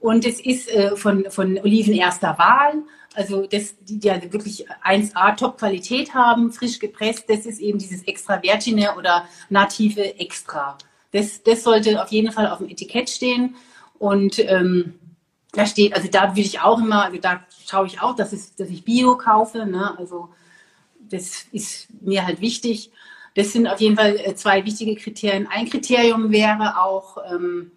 [0.00, 2.82] und es ist äh, von, von Oliven erster Wahl
[3.14, 8.40] also das, die, die wirklich 1A Top-Qualität haben, frisch gepresst, das ist eben dieses extra
[8.40, 10.78] Vergine oder native Extra.
[11.12, 13.56] Das, das sollte auf jeden Fall auf dem Etikett stehen.
[13.98, 14.94] Und ähm,
[15.52, 18.54] da steht, also da will ich auch immer, also da schaue ich auch, dass, es,
[18.54, 19.66] dass ich Bio kaufe.
[19.66, 19.98] Ne?
[19.98, 20.28] Also
[21.00, 22.90] das ist mir halt wichtig.
[23.34, 25.48] Das sind auf jeden Fall äh, zwei wichtige Kriterien.
[25.48, 27.72] Ein Kriterium wäre auch, ähm,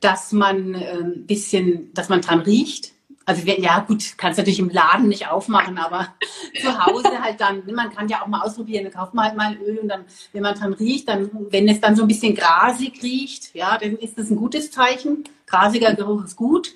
[0.00, 2.93] dass man ein ähm, bisschen, dass man dran riecht.
[3.26, 6.14] Also ja gut, kannst natürlich im Laden nicht aufmachen, aber
[6.60, 9.46] zu Hause halt dann, man kann ja auch mal ausprobieren, dann kauft man halt mal
[9.46, 12.34] ein Öl und dann, wenn man dran riecht, dann, wenn es dann so ein bisschen
[12.34, 15.24] grasig riecht, ja, dann ist das ein gutes Zeichen.
[15.46, 16.74] Grasiger Geruch ist gut.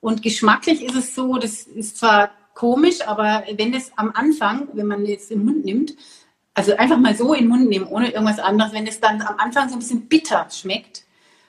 [0.00, 4.86] Und geschmacklich ist es so, das ist zwar komisch, aber wenn es am Anfang, wenn
[4.86, 5.94] man jetzt im Mund nimmt,
[6.54, 9.36] also einfach mal so in den Mund nehmen, ohne irgendwas anderes, wenn es dann am
[9.38, 11.04] Anfang so ein bisschen bitter schmeckt,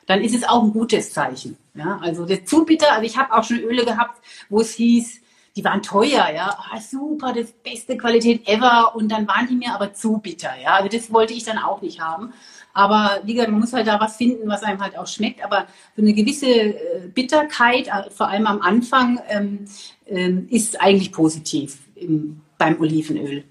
[0.06, 1.58] dann ist es auch ein gutes Zeichen.
[1.74, 5.22] Ja, also das zu bitter, also ich habe auch schon Öle gehabt, wo es hieß,
[5.56, 9.74] die waren teuer, ja, oh, super, das beste Qualität ever und dann waren die mir
[9.74, 12.34] aber zu bitter, ja, also das wollte ich dann auch nicht haben.
[12.74, 15.44] Aber wie gesagt, man muss halt da was finden, was einem halt auch schmeckt.
[15.44, 19.66] Aber so eine gewisse äh, Bitterkeit, äh, vor allem am Anfang, ähm,
[20.08, 23.44] ähm, ist eigentlich positiv im, beim Olivenöl.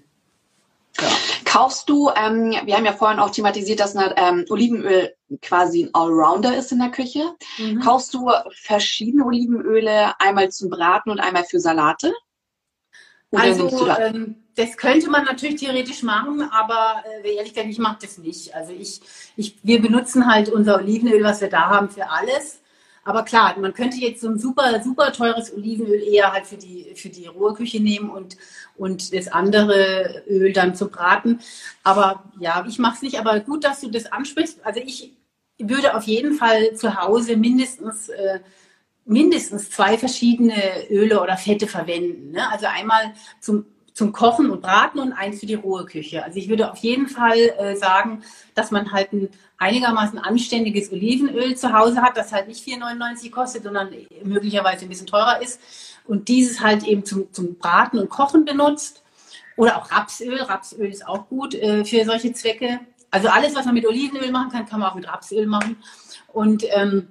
[0.99, 1.07] Ja.
[1.45, 5.93] Kaufst du, ähm, wir haben ja vorhin auch thematisiert, dass eine, ähm, Olivenöl quasi ein
[5.93, 7.35] Allrounder ist in der Küche.
[7.57, 7.79] Mhm.
[7.81, 8.29] Kaufst du
[8.61, 12.13] verschiedene Olivenöle einmal zum Braten und einmal für Salate?
[13.31, 14.07] Oder also da?
[14.07, 18.53] ähm, das könnte man natürlich theoretisch machen, aber äh, ehrlich gesagt, ich mache das nicht.
[18.53, 19.01] Also ich,
[19.37, 22.61] ich, wir benutzen halt unser Olivenöl, was wir da haben, für alles.
[23.03, 26.93] Aber klar, man könnte jetzt so ein super, super teures Olivenöl eher halt für die,
[26.95, 28.37] für die rohe Küche nehmen und,
[28.75, 31.39] und das andere Öl dann zum Braten.
[31.83, 33.19] Aber ja, ich mache es nicht.
[33.19, 34.63] Aber gut, dass du das ansprichst.
[34.63, 35.13] Also ich
[35.67, 38.39] würde auf jeden Fall zu Hause mindestens, äh,
[39.05, 42.31] mindestens zwei verschiedene Öle oder Fette verwenden.
[42.31, 42.49] Ne?
[42.51, 46.23] Also einmal zum zum Kochen und Braten und eins für die rohe Küche.
[46.23, 48.23] Also ich würde auf jeden Fall äh, sagen,
[48.55, 53.63] dass man halt ein einigermaßen anständiges Olivenöl zu Hause hat, das halt nicht 4,99 kostet,
[53.63, 53.93] sondern
[54.23, 55.59] möglicherweise ein bisschen teurer ist.
[56.05, 59.03] Und dieses halt eben zum, zum Braten und Kochen benutzt.
[59.57, 60.41] Oder auch Rapsöl.
[60.41, 62.79] Rapsöl ist auch gut äh, für solche Zwecke.
[63.11, 65.77] Also alles, was man mit Olivenöl machen kann, kann man auch mit Rapsöl machen.
[66.31, 67.09] Und ähm,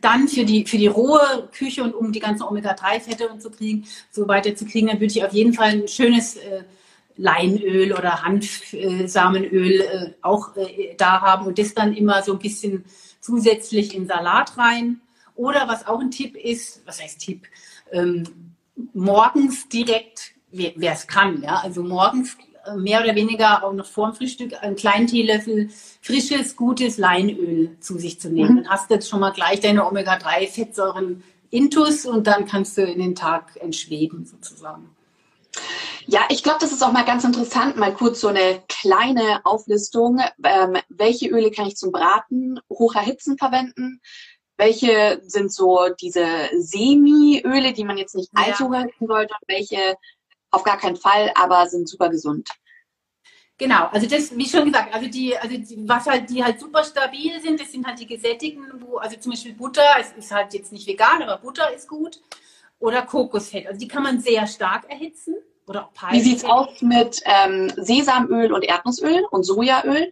[0.00, 3.86] dann für die, für die rohe Küche und um die ganzen Omega-3-Fette und zu kriegen,
[4.10, 6.62] so weiter zu kriegen, dann würde ich auf jeden Fall ein schönes äh,
[7.16, 12.84] Leinöl oder Hanfsamenöl äh, auch äh, da haben und das dann immer so ein bisschen
[13.20, 15.00] zusätzlich in Salat rein.
[15.34, 17.46] Oder was auch ein Tipp ist, was heißt Tipp,
[17.90, 18.24] ähm,
[18.92, 22.36] morgens direkt, wer es kann, ja, also morgens
[22.76, 25.70] mehr oder weniger auch noch vor dem Frühstück einen kleinen Teelöffel
[26.02, 28.52] frisches, gutes Leinöl zu sich zu nehmen.
[28.52, 28.56] Mhm.
[28.56, 33.00] Dann hast du jetzt schon mal gleich deine Omega-3-Fettsäuren intus und dann kannst du in
[33.00, 34.94] den Tag entschweben sozusagen.
[36.06, 40.20] Ja, ich glaube, das ist auch mal ganz interessant, mal kurz so eine kleine Auflistung.
[40.42, 44.00] Ähm, welche Öle kann ich zum Braten hoch erhitzen verwenden?
[44.56, 48.80] Welche sind so diese Semi-Öle, die man jetzt nicht allzu ja.
[48.80, 49.34] halten sollte?
[49.40, 49.96] Und welche
[50.50, 52.48] auf gar keinen Fall, aber sind super gesund.
[53.60, 56.82] Genau, also das, wie schon gesagt, also die, also die, was halt, die halt super
[56.82, 60.54] stabil sind, das sind halt die gesättigten, wo, also zum Beispiel Butter, es ist halt
[60.54, 62.20] jetzt nicht vegan, aber Butter ist gut.
[62.78, 65.34] Oder Kokosfett, also die kann man sehr stark erhitzen.
[65.66, 66.24] Oder auch Palmfett.
[66.24, 70.10] Wie sieht es aus mit ähm, Sesamöl und Erdnussöl und Sojaöl?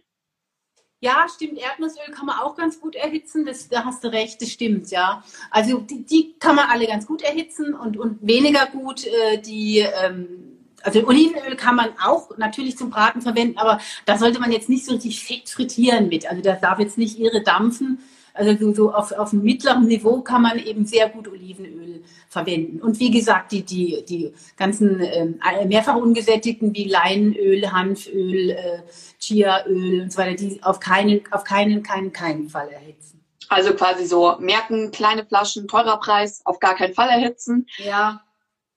[1.01, 1.57] Ja, stimmt.
[1.57, 3.45] Erdnussöl kann man auch ganz gut erhitzen.
[3.45, 5.23] Das, da hast du recht, das stimmt, ja.
[5.49, 9.79] Also die, die kann man alle ganz gut erhitzen und, und weniger gut äh, die,
[9.79, 14.69] ähm, also Olivenöl kann man auch natürlich zum Braten verwenden, aber da sollte man jetzt
[14.69, 16.29] nicht so richtig fett frittieren mit.
[16.29, 17.99] Also das darf jetzt nicht irre dampfen.
[18.39, 22.81] Also so, so auf, auf einem mittleren Niveau kann man eben sehr gut Olivenöl verwenden.
[22.81, 28.81] Und wie gesagt, die, die, die ganzen ähm, mehrfach ungesättigten wie Leinöl, Hanföl, äh,
[29.19, 33.21] Chiaöl und so weiter, die auf keinen, auf keinen, keinen, keinen Fall erhitzen.
[33.49, 37.67] Also quasi so merken, kleine Flaschen, teurer Preis, auf gar keinen Fall erhitzen.
[37.77, 38.21] Ja.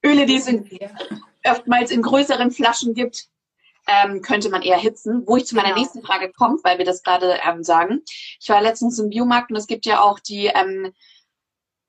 [0.05, 0.53] Öle, die es
[1.45, 3.29] oftmals in größeren Flaschen gibt,
[3.87, 5.25] ähm, könnte man eher hitzen.
[5.27, 5.81] Wo ich zu meiner genau.
[5.81, 8.03] nächsten Frage komme, weil wir das gerade ähm, sagen.
[8.41, 10.93] Ich war letztens im Biomarkt und es gibt ja auch die ähm,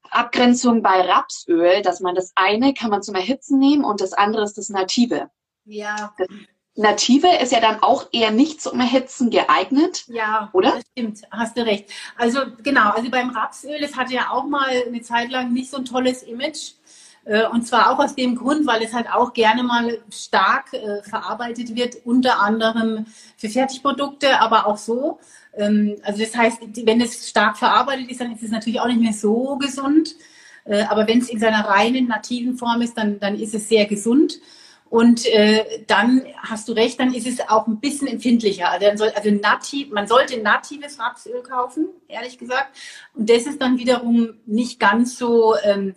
[0.09, 4.43] Abgrenzung bei Rapsöl, dass man das eine kann man zum Erhitzen nehmen und das andere
[4.43, 5.29] ist das Native.
[5.65, 6.13] Ja.
[6.17, 6.27] Das
[6.75, 10.05] Native ist ja dann auch eher nicht zum Erhitzen geeignet.
[10.07, 10.71] Ja, oder?
[10.71, 11.91] Das stimmt, hast du recht.
[12.17, 15.77] Also genau, also beim Rapsöl, es hatte ja auch mal eine Zeit lang nicht so
[15.77, 16.73] ein tolles Image.
[17.25, 21.01] Äh, und zwar auch aus dem Grund, weil es halt auch gerne mal stark äh,
[21.03, 23.05] verarbeitet wird, unter anderem
[23.37, 25.19] für Fertigprodukte, aber auch so.
[25.55, 29.01] Ähm, also das heißt, wenn es stark verarbeitet ist, dann ist es natürlich auch nicht
[29.01, 30.15] mehr so gesund.
[30.65, 33.85] Äh, aber wenn es in seiner reinen, nativen Form ist, dann, dann ist es sehr
[33.85, 34.39] gesund.
[34.89, 38.69] Und äh, dann hast du recht, dann ist es auch ein bisschen empfindlicher.
[38.69, 42.77] Also, soll, also nativ, man sollte natives Rapsöl kaufen, ehrlich gesagt.
[43.15, 45.95] Und das ist dann wiederum nicht ganz so ähm,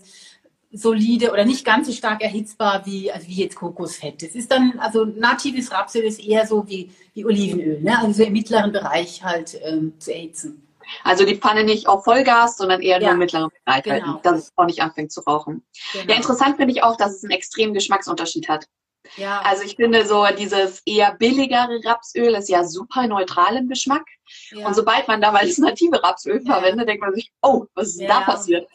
[0.76, 4.22] solide oder nicht ganz so stark erhitzbar wie, also wie jetzt Kokosfett.
[4.22, 7.98] Das ist dann, also natives Rapsöl ist eher so wie, wie Olivenöl, ne?
[7.98, 10.62] also so im mittleren Bereich halt ähm, zu erhitzen.
[11.02, 14.06] Also die Pfanne nicht auf Vollgas, sondern eher nur im mittleren Bereich genau.
[14.06, 15.64] halten, dass es auch nicht anfängt zu rauchen.
[15.92, 16.12] Genau.
[16.12, 18.66] Ja, interessant finde ich auch, dass es einen extremen Geschmacksunterschied hat.
[19.16, 19.40] Ja.
[19.42, 24.04] Also ich finde so dieses eher billigere Rapsöl ist ja super neutral im Geschmack.
[24.50, 24.66] Ja.
[24.66, 26.54] Und sobald man da mal das native Rapsöl ja.
[26.54, 28.08] verwendet, denkt man sich, oh, was ist ja.
[28.08, 28.68] da passiert?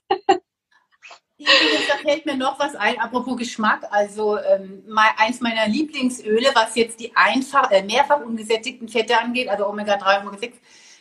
[1.46, 3.88] Da fällt mir noch was ein, apropos Geschmack.
[3.92, 4.84] Also ähm,
[5.18, 10.54] eins meiner Lieblingsöle, was jetzt die einfach, äh, mehrfach ungesättigten Fette angeht, also Omega-3, Omega-6,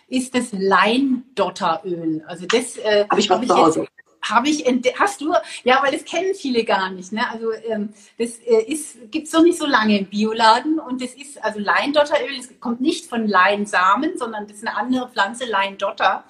[0.09, 2.25] ist das Leindotteröl.
[2.27, 3.49] Also das äh, habe ich, hab ich.
[3.49, 3.91] Jetzt,
[4.23, 4.65] habe ich
[4.99, 5.33] hast du
[5.65, 9.43] ja weil das kennen viele gar nicht ne also ähm, das äh, ist gibt's noch
[9.43, 14.19] nicht so lange im Bioladen und das ist also Leindotteröl das kommt nicht von Leinsamen
[14.19, 16.25] sondern das ist eine andere Pflanze Leindotter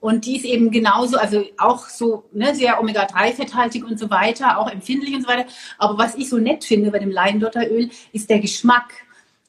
[0.00, 4.10] und die ist eben genauso also auch so ne, sehr Omega 3 fetthaltig und so
[4.10, 5.46] weiter auch empfindlich und so weiter.
[5.78, 8.92] Aber was ich so nett finde bei dem Leindotteröl ist der Geschmack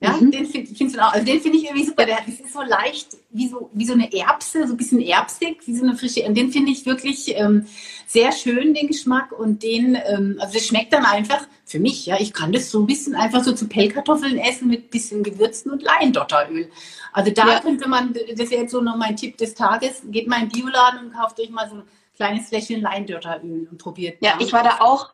[0.04, 0.32] ja, mhm.
[0.32, 2.06] den finde find, also den finde ich irgendwie super.
[2.06, 5.62] Der, das ist so leicht, wie so, wie so eine Erbse, so ein bisschen erbsig,
[5.68, 6.24] wie so eine frische.
[6.24, 7.68] Und den finde ich wirklich ähm,
[8.08, 9.32] sehr schön, den Geschmack.
[9.32, 12.80] Und den, ähm, also das schmeckt dann einfach für mich, ja, ich kann das so
[12.80, 16.72] ein bisschen einfach so zu Pellkartoffeln essen mit bisschen Gewürzen und Laiendotteröl.
[17.14, 17.60] Also da ja.
[17.60, 20.64] könnte man, das wäre jetzt so noch mein Tipp des Tages, geht mal in den
[20.64, 21.84] Bioladen und kauft euch mal so ein
[22.16, 24.18] kleines Fläschchen Laiendotteröl und probiert.
[24.22, 25.14] Ja, ich war da auch,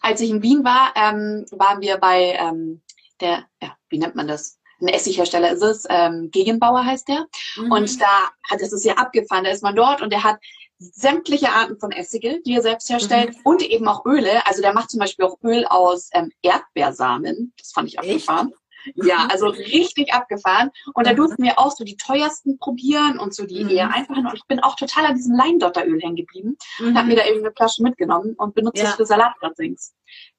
[0.00, 2.80] als ich in Wien war, ähm, waren wir bei ähm,
[3.20, 4.58] der, ja, wie nennt man das?
[4.80, 7.26] Ein Essighersteller ist es, ähm, Gegenbauer heißt der.
[7.56, 7.72] Mhm.
[7.72, 10.38] Und da hat es ja abgefahren, da ist man dort und der hat
[10.78, 13.40] sämtliche Arten von Essige, die er selbst herstellt mhm.
[13.44, 14.46] und eben auch Öle.
[14.46, 17.54] Also der macht zum Beispiel auch Öl aus ähm, Erdbeersamen.
[17.58, 18.52] Das fand ich abgefahren.
[18.84, 19.06] Echt?
[19.06, 19.30] Ja, mhm.
[19.30, 20.70] also richtig abgefahren.
[20.94, 21.16] Und da mhm.
[21.16, 23.70] durften wir auch so die teuersten probieren und so die mhm.
[23.70, 24.26] eher einfachen.
[24.26, 26.88] Und ich bin auch total an diesem Leindotteröl hängen geblieben mhm.
[26.88, 28.90] und habe mir da eben eine Flasche mitgenommen und benutze ja.
[28.90, 29.94] es für Salatdressings.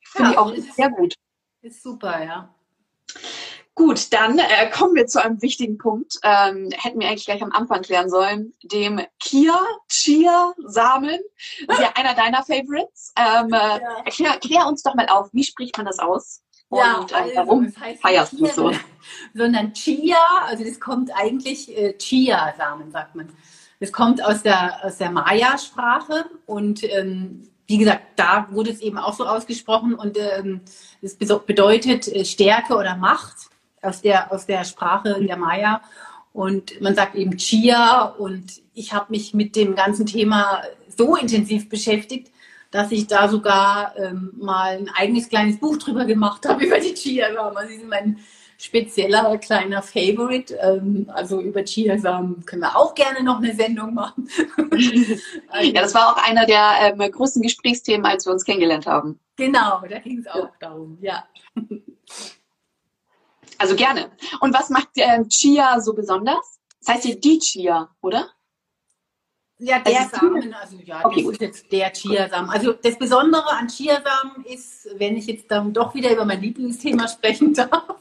[0.05, 1.15] Finde ja, ich auch sehr gut.
[1.61, 2.53] Ist super, ja.
[3.77, 6.15] Gut, dann äh, kommen wir zu einem wichtigen Punkt.
[6.23, 11.19] Ähm, hätten wir eigentlich gleich am Anfang klären sollen, dem Kia Chia Samen.
[11.67, 13.13] Das ist ja einer deiner Favorites.
[13.15, 13.79] Ähm, äh, ja.
[14.03, 16.41] erklär, erklär, uns doch mal auf, wie spricht man das aus?
[16.69, 18.71] Und ja, äh, also, warum das heißt feierst du so?
[19.35, 20.17] Sondern Chia,
[20.47, 23.29] also das kommt eigentlich äh, Chia Samen, sagt man.
[23.79, 28.97] Das kommt aus der aus der Maya-Sprache und ähm, wie gesagt, da wurde es eben
[28.97, 30.61] auch so ausgesprochen und ähm,
[31.03, 33.51] es bedeutet äh, Stärke oder Macht
[33.87, 35.81] aus der, aus der Sprache der Maya.
[36.33, 41.69] Und man sagt eben Chia und ich habe mich mit dem ganzen Thema so intensiv
[41.69, 42.31] beschäftigt,
[42.69, 46.93] dass ich da sogar ähm, mal ein eigenes kleines Buch drüber gemacht habe über die
[46.93, 47.57] Chia-Samen.
[47.57, 48.19] Also, sie sind mein
[48.57, 50.55] spezieller kleiner Favorite.
[50.55, 54.27] Ähm, also über Chiasamen können wir auch gerne noch eine Sendung machen.
[55.61, 59.19] ja, das war auch einer der ähm, größten Gesprächsthemen, als wir uns kennengelernt haben.
[59.37, 60.51] Genau, da ging es auch ja.
[60.59, 61.23] darum, ja.
[63.57, 64.11] Also gerne.
[64.39, 66.59] Und was macht äh, Chia so besonders?
[66.79, 68.29] Das heißt hier die Chia, oder?
[69.59, 72.49] Ja, der also Samen, also ja, okay, das ist jetzt der Chiasamen.
[72.51, 77.07] Also das Besondere an Chiasamen ist, wenn ich jetzt dann doch wieder über mein Lieblingsthema
[77.07, 77.95] sprechen darf,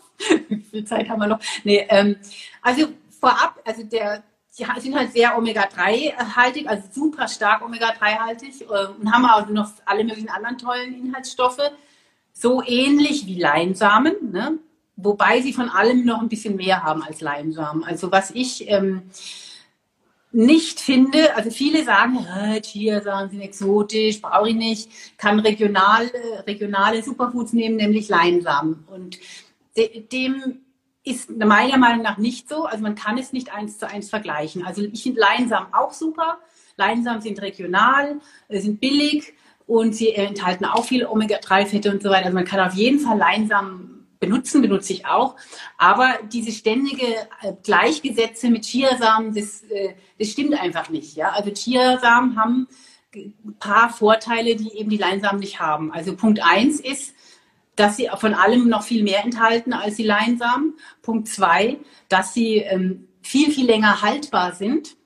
[0.49, 1.41] wie viel Zeit haben wir noch?
[1.65, 2.17] Nee, ähm,
[2.61, 2.89] also
[3.19, 4.23] vorab, also der,
[4.59, 10.05] die sind halt sehr Omega-3-haltig, also super stark Omega-3-haltig äh, und haben auch noch alle
[10.05, 11.71] möglichen anderen tollen Inhaltsstoffe.
[12.35, 14.59] So ähnlich wie Leinsamen, ne?
[14.97, 17.85] Wobei sie von allem noch ein bisschen mehr haben als Leinsamen.
[17.85, 19.03] Also was ich ähm,
[20.33, 26.11] nicht finde, also viele sagen, äh, Chiasamen sind exotisch, brauche ich nicht, kann regionale,
[26.47, 28.85] regionale Superfoods nehmen, nämlich Leinsamen.
[28.87, 29.19] Und
[29.77, 30.61] de, dem
[31.05, 32.65] ist meiner Meinung nach nicht so.
[32.65, 34.67] Also man kann es nicht eins zu eins vergleichen.
[34.67, 36.39] Also ich finde Leinsamen auch super.
[36.77, 39.33] Leinsamen sind regional, äh, sind billig
[39.67, 42.27] und sie enthalten auch viel Omega-3-Fette und so weiter.
[42.27, 45.37] Also man kann auf jeden Fall Leinsamen benutzen, benutze ich auch.
[45.79, 47.07] Aber diese ständige
[47.43, 51.17] äh, Gleichgesetze mit Chiasamen, das, äh, das stimmt einfach nicht.
[51.17, 51.31] Ja?
[51.31, 52.69] Also Chiasamen haben
[53.14, 55.93] ein paar Vorteile, die eben die Leinsamen nicht haben.
[55.93, 57.14] Also Punkt eins ist,
[57.77, 60.75] dass sie von allem noch viel mehr enthalten als die Leinsamen.
[61.03, 64.97] Punkt zwei, dass sie ähm, viel, viel länger haltbar sind.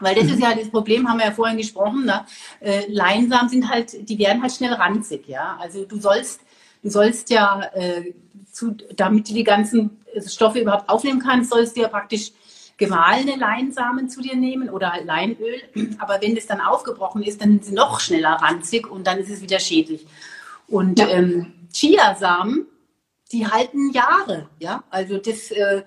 [0.00, 2.04] Weil das ist ja das Problem, haben wir ja vorhin gesprochen.
[2.04, 2.24] Ne?
[2.60, 5.26] Äh, Leinsamen sind halt, die werden halt schnell ranzig.
[5.26, 6.40] Ja, also du sollst,
[6.82, 8.14] du sollst ja äh,
[8.58, 12.32] zu, damit du die ganzen Stoffe überhaupt aufnehmen kannst, sollst du ja praktisch
[12.76, 15.62] gemahlene Leinsamen zu dir nehmen oder Leinöl.
[15.98, 19.30] Aber wenn das dann aufgebrochen ist, dann sind sie noch schneller ranzig und dann ist
[19.30, 20.06] es wieder schädlich.
[20.66, 21.08] Und ja.
[21.08, 22.66] ähm, Chiasamen,
[23.32, 24.82] die halten Jahre, ja.
[24.90, 25.82] Also das, äh,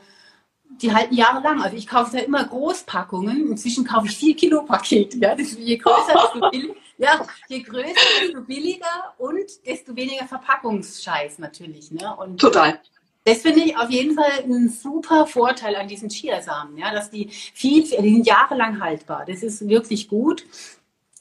[0.82, 1.62] die halten jahrelang.
[1.62, 3.52] Also ich kaufe da immer Großpackungen.
[3.52, 5.18] Inzwischen kaufe ich vier Kilo Pakete.
[5.18, 6.72] Ja, das, je größer, desto billig.
[7.02, 11.90] Ja, je größer, desto billiger und desto weniger Verpackungsscheiß natürlich.
[11.90, 12.16] Ne?
[12.16, 12.80] Und Total.
[13.24, 17.30] Das finde ich auf jeden Fall ein super Vorteil an diesen Chiasamen, ja, dass die
[17.30, 19.26] viel, die sind jahrelang haltbar.
[19.28, 20.46] Das ist wirklich gut.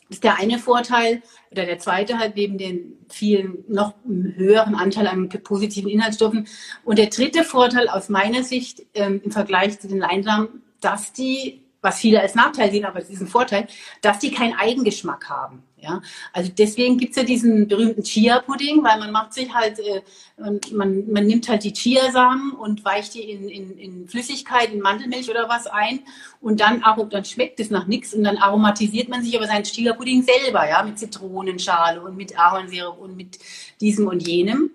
[0.08, 1.22] Das ist der eine Vorteil.
[1.50, 6.46] Oder der zweite halt neben den vielen noch höheren Anteil an positiven Inhaltsstoffen.
[6.84, 11.62] Und der dritte Vorteil aus meiner Sicht ähm, im Vergleich zu den Leinsamen, dass die
[11.82, 13.66] was viele als Nachteil sehen, aber es ist ein Vorteil,
[14.02, 15.62] dass die keinen Eigengeschmack haben.
[15.82, 16.02] Ja,
[16.34, 20.02] also deswegen gibt's ja diesen berühmten Chia-Pudding, weil man macht sich halt, äh,
[20.72, 25.30] man, man nimmt halt die Chiasamen und weicht die in, in, in Flüssigkeit, in Mandelmilch
[25.30, 26.00] oder was ein
[26.42, 30.22] und dann, dann schmeckt es nach nichts und dann aromatisiert man sich aber seinen Chia-Pudding
[30.22, 33.38] selber, ja, mit Zitronenschale und mit Ahornsirup und mit
[33.80, 34.72] diesem und jenem.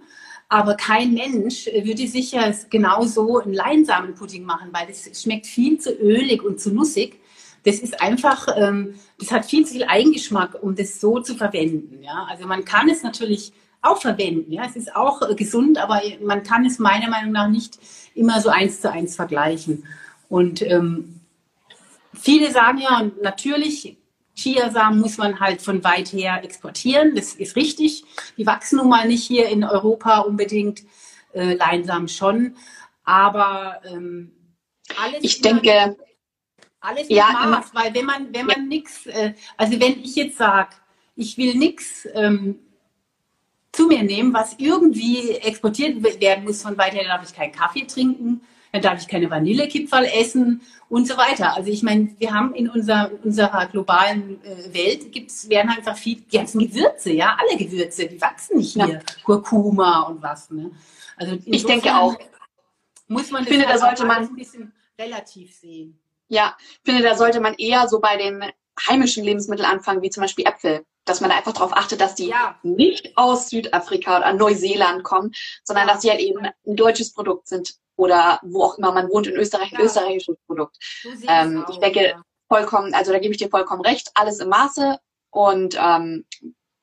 [0.48, 6.44] Aber kein Mensch würde sicher genauso einen Leinsamenpudding machen, weil das schmeckt viel zu ölig
[6.44, 7.20] und zu nussig.
[7.64, 12.04] Das ist einfach, ähm, das hat viel zu viel Eigengeschmack, um das so zu verwenden.
[12.04, 12.28] Ja?
[12.30, 14.52] Also man kann es natürlich auch verwenden.
[14.52, 17.80] Ja, es ist auch äh, gesund, aber man kann es meiner Meinung nach nicht
[18.14, 19.86] immer so eins zu eins vergleichen.
[20.30, 21.22] Und ähm,
[22.14, 23.98] viele sagen ja, natürlich
[24.36, 27.16] Chiasamen muss man halt von weit her exportieren.
[27.16, 28.04] Das ist richtig.
[28.38, 30.84] Die wachsen nun mal nicht hier in Europa unbedingt.
[31.34, 32.56] Äh, Leinsamen schon.
[33.04, 34.32] Aber ähm,
[34.98, 35.20] alles.
[35.22, 35.98] Ich denke.
[36.80, 38.64] Alles ja, Maß, weil wenn man, wenn man ja.
[38.68, 40.76] nichts, äh, also wenn ich jetzt sage,
[41.16, 42.60] ich will nichts ähm,
[43.72, 47.88] zu mir nehmen, was irgendwie exportiert werden muss von weit her, darf ich keinen Kaffee
[47.88, 48.42] trinken,
[48.76, 51.56] dann darf ich keine Vanillekipferl essen und so weiter.
[51.56, 56.18] Also ich meine, wir haben in unserer, unserer globalen äh, Welt gibt's, werden einfach viel,
[56.18, 58.88] die ganzen Gewürze, ja, alle Gewürze, die wachsen nicht hier.
[58.88, 59.00] Ja.
[59.24, 60.72] Kurkuma und was, ne?
[61.16, 62.18] Also ich denke auch.
[63.08, 66.00] Muss man das finde, halt da sollte man ein bisschen relativ sehen.
[66.28, 68.44] Ja, ich finde, da sollte man eher so bei den
[68.90, 70.86] heimischen Lebensmitteln anfangen, wie zum Beispiel Äpfel.
[71.06, 72.58] Dass man da einfach darauf achtet, dass die ja.
[72.64, 77.76] nicht aus Südafrika oder Neuseeland kommen, sondern dass sie halt eben ein deutsches Produkt sind
[77.96, 79.86] oder wo auch immer man wohnt in Österreich, ein ja.
[79.86, 80.78] österreichisches Produkt.
[81.28, 82.22] Ähm, ich denke, ja.
[82.48, 84.98] vollkommen, also da gebe ich dir vollkommen recht, alles im Maße
[85.32, 86.26] und ähm,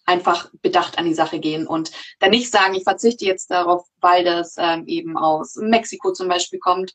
[0.05, 4.25] einfach bedacht an die Sache gehen und dann nicht sagen, ich verzichte jetzt darauf, weil
[4.25, 6.93] das ähm, eben aus Mexiko zum Beispiel kommt.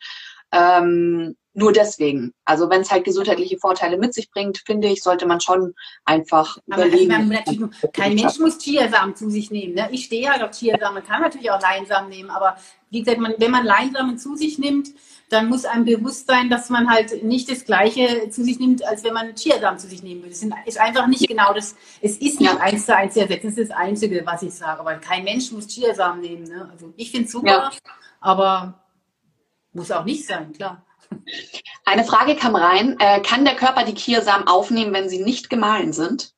[0.52, 2.36] Ähm, nur deswegen.
[2.46, 5.74] Also wenn es halt gesundheitliche Vorteile mit sich bringt, finde ich, sollte man schon
[6.06, 7.36] einfach Aber überlegen.
[7.48, 9.74] Also kein Mensch muss Chiasamen zu sich nehmen.
[9.74, 9.90] Ne?
[9.92, 12.58] Ich stehe halt auf Chiasamen, man kann natürlich auch Leinsamen nehmen, aber
[12.92, 14.90] wie gesagt, man, wenn man Leinsamen zu sich nimmt,
[15.30, 19.04] dann muss einem bewusst sein, dass man halt nicht das Gleiche zu sich nimmt, als
[19.04, 20.34] wenn man Chiasamen zu sich nehmen würde.
[20.34, 22.58] Es ist einfach nicht genau das, es ist nicht ja.
[22.58, 24.80] eins zu eins zu ersetzen, das ist das Einzige, was ich sage.
[24.80, 26.44] Aber kein Mensch muss Chiasamen nehmen.
[26.44, 26.70] Ne?
[26.72, 27.72] Also ich finde es super, ja.
[28.22, 28.86] aber
[29.74, 30.84] muss auch nicht sein, klar.
[31.86, 32.98] Eine Frage kam rein.
[33.00, 36.34] Äh, kann der Körper die Chiasamen aufnehmen, wenn sie nicht gemahlen sind?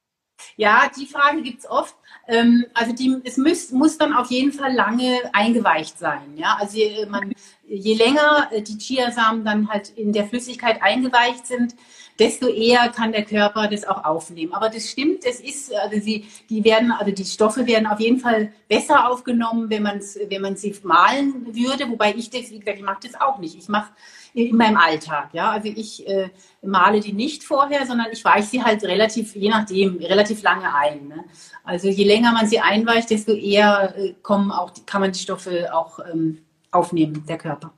[0.57, 1.95] Ja, die Frage gibt es oft.
[2.27, 6.35] Ähm, also die, es muss, muss dann auf jeden Fall lange eingeweicht sein.
[6.35, 6.57] Ja?
[6.59, 7.33] Also je, man,
[7.67, 11.75] je länger äh, die Chiasamen dann halt in der Flüssigkeit eingeweicht sind,
[12.19, 14.53] desto eher kann der Körper das auch aufnehmen.
[14.53, 18.19] Aber das stimmt, es ist, also sie, die werden, also die Stoffe werden auf jeden
[18.19, 21.89] Fall besser aufgenommen, wenn man wenn man sie mahlen würde.
[21.89, 23.55] Wobei ich das, wie gesagt, ich mache das auch nicht.
[23.55, 23.91] Ich mache
[24.33, 25.29] in meinem Alltag.
[25.33, 26.29] Ja, also ich äh,
[26.61, 31.07] male die nicht vorher, sondern ich weiche sie halt relativ, je nachdem, relativ lange ein.
[31.07, 31.25] Ne?
[31.63, 35.73] Also je länger man sie einweicht, desto eher äh, kommen auch, kann man die Stoffe
[35.73, 37.73] auch ähm, aufnehmen, der Körper.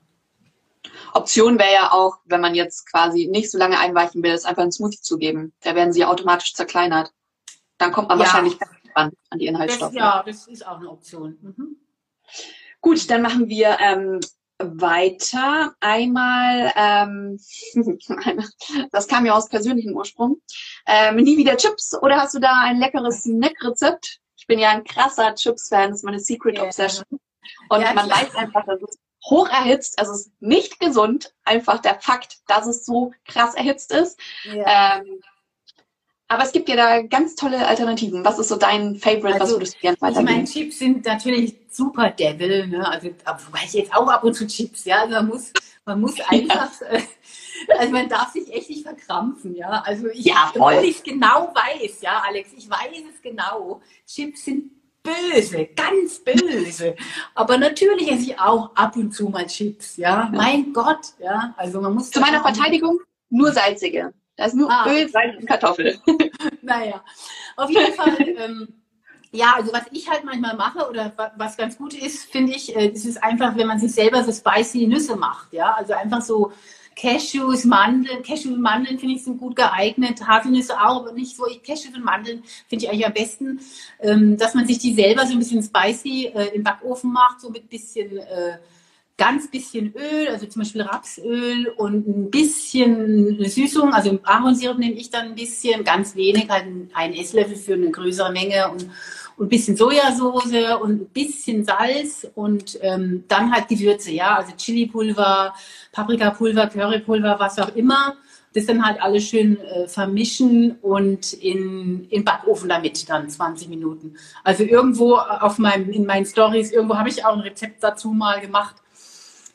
[1.14, 4.64] Option wäre ja auch, wenn man jetzt quasi nicht so lange einweichen will, es einfach
[4.64, 5.54] einen Smoothie zu geben.
[5.62, 7.12] Da werden sie automatisch zerkleinert.
[7.78, 8.26] Dann kommt man ja.
[8.26, 8.58] wahrscheinlich
[8.94, 9.94] an, an die Inhaltsstoffe.
[9.94, 11.38] Das, ja, das ist auch eine Option.
[11.42, 11.78] Mhm.
[12.80, 14.20] Gut, dann machen wir ähm,
[14.64, 15.74] weiter.
[15.80, 17.40] Einmal, ähm,
[18.92, 20.42] das kam ja aus persönlichem Ursprung.
[20.86, 24.20] Ähm, nie wieder Chips oder hast du da ein leckeres Snack-Rezept?
[24.38, 26.66] Ich bin ja ein krasser Chips-Fan, das ist meine Secret yeah.
[26.66, 27.06] Obsession.
[27.70, 28.22] Und ja, man klar.
[28.22, 28.98] weiß einfach, dass es
[29.30, 33.92] hoch erhitzt, also es ist nicht gesund, einfach der Fakt, dass es so krass erhitzt
[33.94, 34.20] ist.
[34.46, 34.98] Yeah.
[34.98, 35.22] Ähm,
[36.32, 38.24] aber es gibt ja da ganz tolle Alternativen.
[38.24, 39.34] Was ist so dein Favorite?
[39.34, 40.28] Also, was würdest du gerne weitergeben?
[40.28, 42.88] Ich meine, Chips sind natürlich super Devil, ne?
[42.88, 43.10] Also,
[43.48, 45.02] wobei ich jetzt auch ab und zu Chips, ja.
[45.02, 45.52] Also man muss,
[45.84, 46.88] man muss einfach, ja.
[46.88, 47.02] Äh,
[47.78, 49.84] also man darf sich echt nicht verkrampfen, ja.
[49.86, 53.82] Also ich, ja, obwohl ich genau weiß, ja, Alex, ich weiß es genau.
[54.08, 54.72] Chips sind
[55.04, 56.96] böse, ganz böse.
[57.36, 60.30] Aber natürlich esse ich auch ab und zu mal Chips, ja.
[60.34, 61.54] Mein Gott, ja.
[61.58, 62.10] Also man muss.
[62.10, 64.14] Zu meiner Verteidigung nur salzige.
[64.42, 64.88] Da ist nur ah.
[64.90, 66.00] Öl, Salz und Kartoffel.
[66.64, 67.04] naja,
[67.58, 68.18] auf jeden Fall.
[68.20, 68.70] Ähm,
[69.32, 72.88] ja, also was ich halt manchmal mache oder was ganz gut ist, finde ich, äh,
[72.88, 75.54] ist es einfach, wenn man sich selber so spicy Nüsse macht.
[75.54, 76.54] Ja, also einfach so
[76.96, 78.24] Cashews, Mandeln.
[78.24, 80.28] Cashews und Mandeln finde ich sind gut geeignet.
[80.28, 81.44] Haselnüsse auch, aber nicht so.
[81.64, 83.60] Cashews und Mandeln finde ich eigentlich am besten,
[84.00, 87.52] ähm, dass man sich die selber so ein bisschen spicy äh, im Backofen macht, so
[87.52, 88.58] mit bisschen äh,
[89.22, 95.12] ganz bisschen Öl, also zum Beispiel Rapsöl und ein bisschen Süßung, also Ahornsirup nehme ich
[95.12, 96.66] dann ein bisschen, ganz wenig, halt
[96.96, 98.90] ein Esslöffel für eine größere Menge und,
[99.38, 104.54] und ein bisschen Sojasauce und ein bisschen Salz und ähm, dann halt Gewürze, ja, also
[104.58, 105.54] Chilipulver,
[105.92, 108.16] Paprikapulver, Currypulver, was auch immer.
[108.56, 114.16] Das dann halt alles schön äh, vermischen und in, in Backofen damit dann 20 Minuten.
[114.44, 118.42] Also irgendwo auf meinem, in meinen Stories, irgendwo habe ich auch ein Rezept dazu mal
[118.42, 118.76] gemacht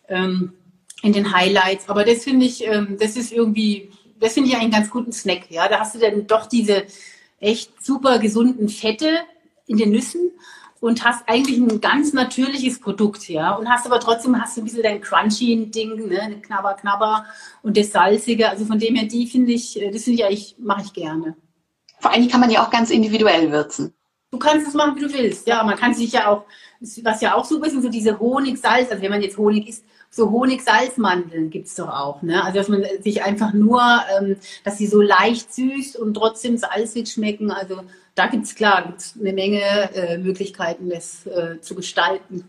[0.09, 0.53] ähm,
[1.03, 1.89] in den Highlights.
[1.89, 5.51] Aber das finde ich, ähm, das ist irgendwie, das finde ich einen ganz guten Snack.
[5.51, 6.85] Ja, da hast du dann doch diese
[7.41, 9.21] echt super gesunden Fette
[9.67, 10.31] in den Nüssen
[10.81, 13.55] und hast eigentlich ein ganz natürliches Produkt, ja.
[13.55, 17.25] Und hast aber trotzdem hast du ein bisschen dein crunchy-Ding, ne, Knabber, Knabber
[17.63, 18.49] und das Salzige.
[18.49, 21.37] Also von dem her, die finde ich, das finde ich eigentlich, mache ich gerne.
[21.99, 23.95] Vor allem kann man ja auch ganz individuell würzen.
[24.31, 25.47] Du kannst es machen, wie du willst.
[25.47, 26.45] Ja, man kann sich ja auch,
[26.81, 30.31] was ja auch super ist, so diese Honig-Salz, also wenn man jetzt Honig isst, so
[30.31, 32.23] Honig-Salzmandeln gibt es doch auch.
[32.23, 32.43] Ne?
[32.43, 33.83] Also dass man sich einfach nur,
[34.19, 37.51] ähm, dass sie so leicht süß und trotzdem salzig schmecken.
[37.51, 37.83] Also
[38.15, 39.61] da gibt es klar gibt's eine Menge
[39.95, 42.49] äh, Möglichkeiten, das äh, zu gestalten.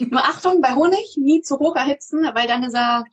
[0.00, 3.04] Nur Achtung, bei Honig nie zu hoch erhitzen, weil dann ist er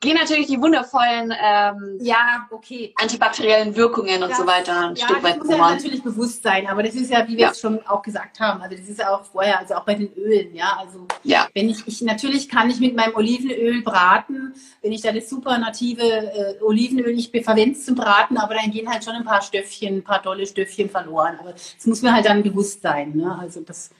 [0.00, 2.94] gehen natürlich die wundervollen ähm, ja, okay.
[3.00, 6.42] antibakteriellen Wirkungen und das, so weiter ein ja, Stück weit das muss ja natürlich bewusst
[6.44, 7.50] sein, aber das ist ja, wie wir Ja.
[7.50, 10.12] es schon auch gesagt haben, also das ist ja auch vorher, also auch bei den
[10.14, 11.48] Ölen, ja, also Ja.
[11.52, 15.58] wenn ich, ich natürlich kann ich mit meinem Olivenöl braten, wenn ich da das super
[15.58, 19.42] native äh, Olivenöl, ich verwende es zum Braten, aber dann gehen halt schon ein paar
[19.42, 23.36] Stöffchen, ein paar tolle Stöffchen verloren, aber das muss mir halt dann bewusst sein, ne?
[23.40, 23.90] also dass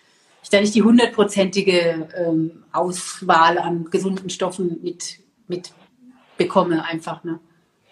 [0.44, 5.18] ich da nicht die hundertprozentige ähm, Auswahl an gesunden Stoffen mit,
[5.48, 5.72] mit
[6.38, 7.38] bekomme einfach, ne?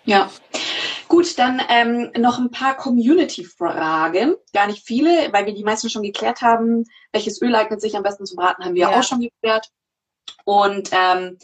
[0.04, 0.30] Ja.
[1.08, 4.34] Gut, dann ähm, noch ein paar Community-Fragen.
[4.52, 6.84] Gar nicht viele, weil wir die meisten schon geklärt haben.
[7.12, 8.98] Welches Öl eignet sich am besten zum Braten, haben wir Ja.
[8.98, 9.70] auch schon geklärt.
[10.44, 11.38] Und ähm,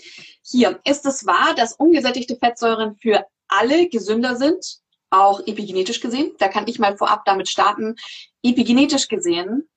[0.45, 4.79] hier, ist es wahr, dass ungesättigte Fettsäuren für alle gesünder sind,
[5.11, 6.33] auch epigenetisch gesehen?
[6.39, 7.97] Da kann ich mal vorab damit starten.
[8.43, 9.69] Epigenetisch gesehen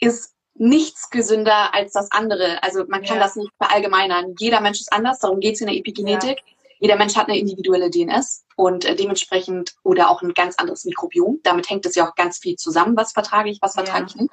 [0.00, 2.62] ist nichts gesünder als das andere.
[2.62, 3.22] Also man kann Ja.
[3.22, 4.34] das nicht verallgemeinern.
[4.38, 6.42] Jeder Mensch ist anders, darum geht es in der Epigenetik.
[6.82, 11.38] Jeder Mensch hat eine individuelle DNS und äh, dementsprechend oder auch ein ganz anderes Mikrobiom.
[11.44, 14.06] Damit hängt es ja auch ganz viel zusammen, was vertrage ich, was vertrage Ja.
[14.08, 14.32] ich nicht.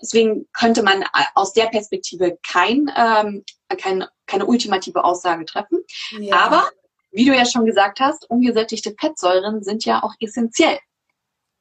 [0.00, 3.44] Deswegen könnte man äh, aus der Perspektive kein, ähm,
[3.76, 5.80] kein, keine ultimative Aussage treffen.
[6.20, 6.36] Ja.
[6.36, 6.70] Aber,
[7.10, 10.78] wie du ja schon gesagt hast, ungesättigte Fettsäuren sind ja auch essentiell.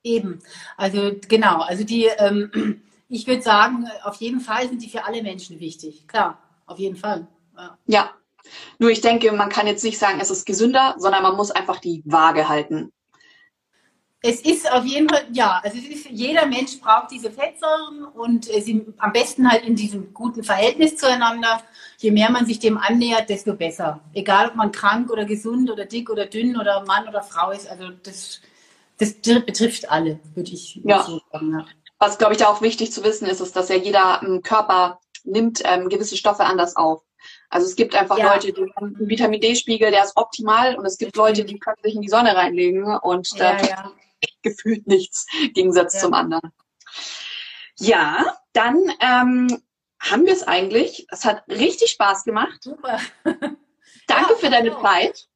[0.03, 0.43] Eben,
[0.77, 5.23] also genau, also die, ähm, ich würde sagen, auf jeden Fall sind die für alle
[5.23, 6.07] Menschen wichtig.
[6.07, 7.25] Klar, auf jeden Fall.
[7.57, 7.77] Ja.
[7.87, 8.18] Ja.
[8.77, 11.79] Nur ich denke, man kann jetzt nicht sagen, es ist gesünder, sondern man muss einfach
[11.79, 12.91] die Waage halten.
[14.21, 18.59] Es ist auf jeden Fall, ja, also ist, jeder Mensch braucht diese Fettsäuren und äh,
[18.59, 21.63] sie am besten halt in diesem guten Verhältnis zueinander.
[21.99, 24.01] Je mehr man sich dem annähert, desto besser.
[24.13, 27.69] Egal, ob man krank oder gesund oder dick oder dünn oder Mann oder Frau ist,
[27.69, 28.41] also das,
[28.97, 31.01] das betrifft alle, würde ich Ja.
[31.01, 31.53] so sagen.
[31.53, 31.65] Ja.
[31.97, 34.99] Was, glaube ich, da auch wichtig zu wissen ist, ist, dass ja jeder ähm, Körper
[35.23, 37.03] nimmt ähm, gewisse Stoffe anders auf.
[37.49, 38.33] Also es gibt einfach Ja.
[38.33, 41.77] Leute, die haben einen Vitamin D-Spiegel, der ist optimal und es gibt Leute, die können
[41.83, 43.91] sich in die Sonne reinlegen und da Ja, ja.
[44.43, 45.99] gefühlt nichts im Gegensatz Ja.
[46.01, 46.51] zum anderen.
[47.79, 49.61] Ja, dann ähm,
[49.99, 51.07] haben wir es eigentlich.
[51.09, 52.61] Es hat richtig Spaß gemacht.
[52.61, 52.99] Super.
[54.07, 54.81] Danke Ja, für deine genau.
[54.81, 55.27] Zeit.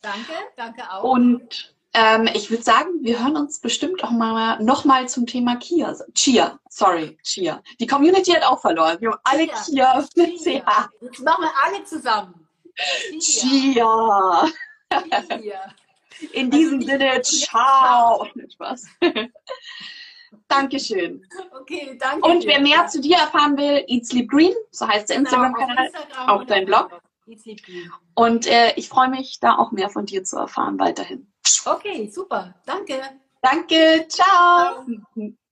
[0.00, 1.02] Danke, danke auch.
[1.02, 5.56] Und ähm, ich würde sagen, wir hören uns bestimmt auch mal noch mal zum Thema
[5.56, 5.96] Kia.
[6.14, 7.62] Chia, sorry, Chia.
[7.80, 9.00] Die Community hat auch verloren.
[9.00, 10.02] Wir haben alle Chia.
[10.02, 10.60] Kia mit Chia.
[10.60, 10.88] CH.
[11.00, 12.48] Jetzt machen wir alle zusammen.
[13.18, 14.44] Chia.
[14.90, 15.38] Chia.
[15.38, 15.74] Chia.
[16.32, 18.26] In Also diesem nicht- Sinne, ciao.
[18.52, 18.86] Spaß.
[20.48, 21.26] Dankeschön.
[21.60, 22.28] Okay, danke.
[22.28, 22.48] Und dir.
[22.48, 25.86] wer mehr zu dir erfahren will, Eat Sleep Green, so heißt der Genau, Instagram-Kanal.
[25.86, 27.00] Instagram auf und deinen Blog.
[27.26, 27.90] Eat Sleep Green.
[28.14, 31.30] Und äh, ich freue mich, da auch mehr von dir zu erfahren weiterhin.
[31.66, 32.54] Okay, super.
[32.66, 33.00] Danke.
[33.42, 34.84] Danke, ciao.
[34.84, 35.45] Ciao.